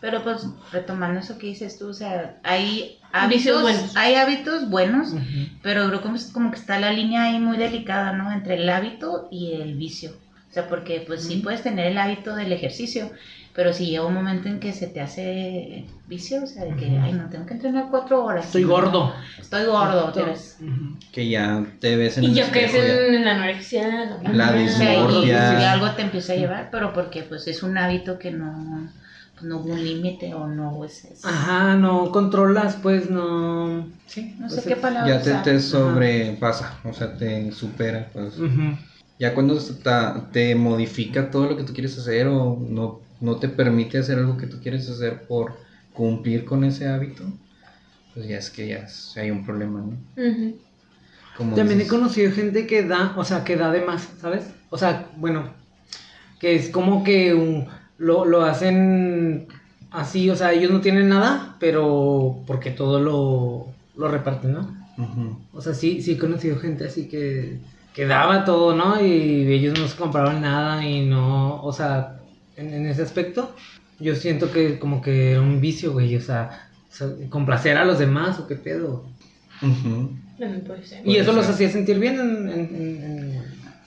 [0.00, 3.96] Pero pues retomando eso que dices tú, o sea, hay hábitos, buenos.
[3.96, 5.14] hay hábitos buenos,
[5.62, 8.32] pero creo que es como que está la línea ahí muy delicada, ¿no?
[8.32, 10.12] Entre el hábito y el vicio.
[10.50, 13.10] O sea, porque pues sí puedes tener el hábito del ejercicio,
[13.52, 16.98] pero si llega un momento en que se te hace vicio, o sea, de que,
[16.98, 18.46] ay, no, tengo que entrenar cuatro horas.
[18.46, 19.14] Estoy No, gordo.
[19.38, 20.58] Estoy gordo, te ves.
[21.12, 23.16] Que ya te ves en Y el ya crees espejo, ya.
[23.16, 24.64] en la anorexia, la, La bulimia.
[24.64, 28.18] O sea, y, y algo te empieza a llevar, pero porque pues es un hábito
[28.18, 28.88] que no,
[29.42, 33.86] no hubo un límite o no es, es- Ajá, no controlas, pues no.
[34.06, 34.34] Sí.
[34.38, 35.42] no sé pues, qué palabra Ya te, usar.
[35.42, 38.34] te sobrepasa, o sea, te supera, pues.
[39.18, 43.48] Ya cuando ta- te modifica todo lo que tú quieres hacer o no, no te
[43.48, 45.54] permite hacer algo que tú quieres hacer por
[45.94, 47.24] cumplir con ese hábito,
[48.14, 49.96] pues ya es que ya es- hay un problema, ¿no?
[51.36, 54.44] Como También he conocido gente que da, o sea, que da de más, ¿sabes?
[54.70, 55.52] O sea, bueno,
[56.40, 57.66] que es como que un-
[57.98, 59.46] lo, lo hacen
[59.90, 63.66] así, o sea, ellos no tienen nada, pero porque todo lo,
[63.96, 64.76] lo reparten, ¿no?
[65.52, 67.58] O sea, sí, sí he conocido gente así que,
[67.94, 69.00] que daba todo, ¿no?
[69.04, 72.18] Y ellos no se compraban nada y no, o sea,
[72.56, 73.54] en, en ese aspecto,
[74.00, 77.84] yo siento que como que era un vicio, güey, o sea, o sea, complacer a
[77.84, 79.04] los demás o qué pedo.
[81.04, 83.42] Y eso los hacía sentir bien en, en- en- en-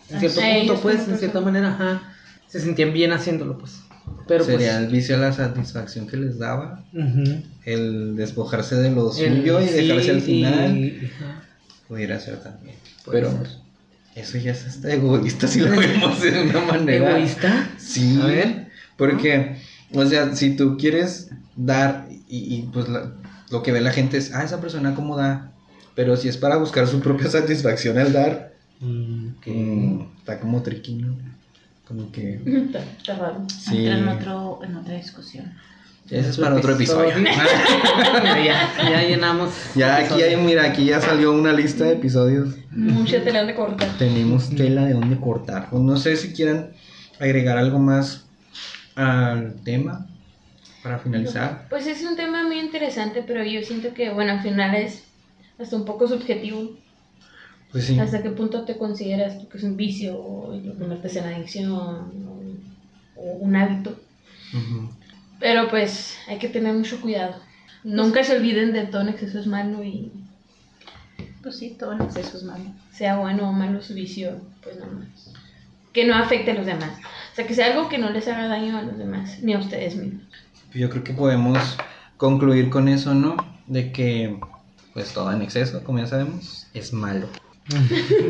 [0.09, 2.13] en cierto punto, pues, en cierta manera, ajá.
[2.47, 3.83] Se sentían bien haciéndolo, pues.
[4.27, 4.85] Pero Sería pues.
[4.85, 6.83] el vicio a la satisfacción que les daba,
[7.65, 11.09] el despojarse de lo suyo y sí, dejarse al final, y-
[11.87, 12.75] pudiera ser también.
[13.09, 13.47] Pero ser.
[14.15, 17.09] eso ya es hasta egoísta si lo vemos de una manera.
[17.17, 17.69] ¿Egoísta?
[17.77, 18.67] Sí, A ver.
[18.97, 19.57] porque,
[19.93, 23.13] o sea, si tú quieres dar y, y, pues la-
[23.49, 25.51] lo que ve la gente es, ah, esa persona cómo da,
[25.95, 28.49] pero si es para buscar su propia satisfacción al dar,
[28.81, 31.17] Mm, mm, está como triquino,
[31.89, 33.43] como que, Está, está raro.
[33.49, 35.51] sí, Entra en, otro, en otra discusión.
[36.09, 37.11] ese es para otro episodio.
[38.45, 39.51] Ya, ya llenamos.
[39.75, 43.89] ya aquí hay, mira, aquí ya salió una lista de episodios, Mucha tela de cortar.
[43.97, 46.71] tenemos tela de dónde cortar, o no sé si quieran
[47.19, 48.25] agregar algo más
[48.95, 50.05] al tema
[50.83, 51.65] para finalizar.
[51.69, 55.03] Pues es un tema muy interesante, pero yo siento que, bueno, al final es
[55.59, 56.77] hasta un poco subjetivo.
[57.71, 57.99] Pues sí.
[57.99, 62.09] ¿Hasta qué punto te consideras que es un vicio o lo conviertes en adicción o,
[63.15, 63.95] o un hábito?
[65.39, 67.35] Pero pues hay que tener mucho cuidado.
[67.83, 70.11] Nunca se olviden de todo en exceso es malo y
[71.43, 72.65] Pues sí, todo en exceso es malo.
[72.91, 75.31] sea bueno o malo su vicio, pues no más.
[75.93, 76.91] Que no afecte a los demás.
[77.31, 79.59] O sea, que sea algo que no les haga daño a los demás, ni a
[79.59, 80.23] ustedes mismos.
[80.73, 81.77] Yo creo que podemos
[82.17, 83.37] concluir con eso, ¿no?
[83.67, 84.39] De que,
[84.93, 87.27] pues todo en exceso, como ya sabemos, es malo.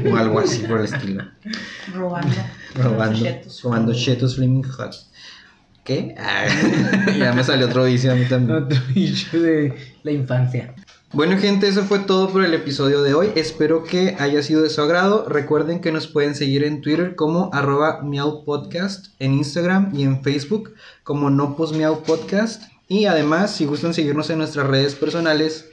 [0.10, 1.24] O algo así por el estilo.
[1.94, 2.36] Robando.
[2.76, 3.26] Robando,
[3.64, 4.96] robando chetos Flaming Hot.
[5.84, 6.14] ¿Qué?
[6.18, 6.46] Ah,
[7.18, 8.64] ya me salió otro vicio a mí también.
[8.64, 9.74] Otro bicho de
[10.04, 10.76] la infancia.
[11.12, 13.32] Bueno gente, eso fue todo por el episodio de hoy.
[13.36, 15.26] Espero que haya sido de su agrado.
[15.28, 20.76] Recuerden que nos pueden seguir en Twitter como arroba miaupodcast, en Instagram y en Facebook
[21.04, 22.66] como no podcast.
[22.88, 25.66] Y además, si gustan seguirnos en nuestras redes personales,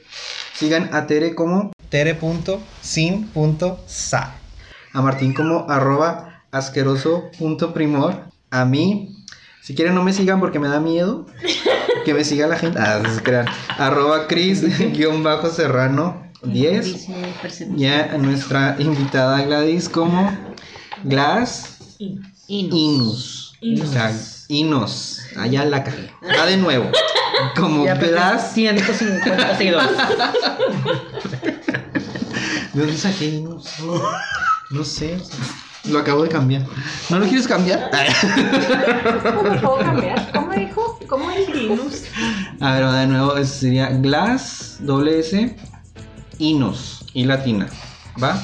[0.55, 2.63] sigan a Tere como tere.sin.sa.
[4.93, 8.27] A Martín como arroba asqueroso.primor.
[8.49, 9.15] A mí,
[9.61, 11.25] si quieren no me sigan porque me da miedo.
[12.05, 12.79] Que me siga la gente.
[12.79, 13.47] Ah, se crean.
[13.77, 16.85] Arroba Cris-Serrano 10.
[16.85, 17.77] Dice percepción.
[17.77, 20.31] Y a nuestra invitada Gladys como
[21.03, 21.77] Glass
[22.47, 23.53] Inus.
[23.59, 23.89] Inus.
[23.89, 24.17] Sea,
[24.47, 25.16] Inos.
[25.37, 26.11] Allá la cagué.
[26.37, 26.89] Va de nuevo.
[27.55, 28.53] Como Glass.
[28.53, 29.97] 150 seguidores.
[32.73, 33.67] ¿De dónde saqué Inus?
[34.71, 35.17] No sé.
[35.85, 36.63] Lo acabo de cambiar.
[37.09, 37.89] ¿No lo quieres cambiar?
[39.23, 40.31] ¿Cómo puedo cambiar?
[40.33, 40.99] ¿Cómo dijo?
[41.07, 42.03] ¿Cómo es Linus?
[42.59, 43.43] A ver, va de nuevo.
[43.45, 45.55] Sería Glass, doble S,
[46.39, 47.67] Inos y latina.
[48.21, 48.37] ¿Va?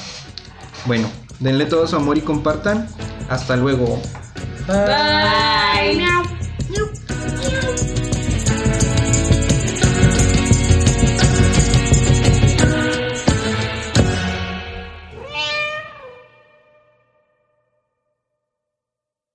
[0.86, 2.88] Bueno, denle todo su amor y compartan.
[3.28, 4.00] Hasta luego.
[4.66, 5.96] Bye.
[5.96, 6.22] Miau.
[7.44, 8.03] Thank you.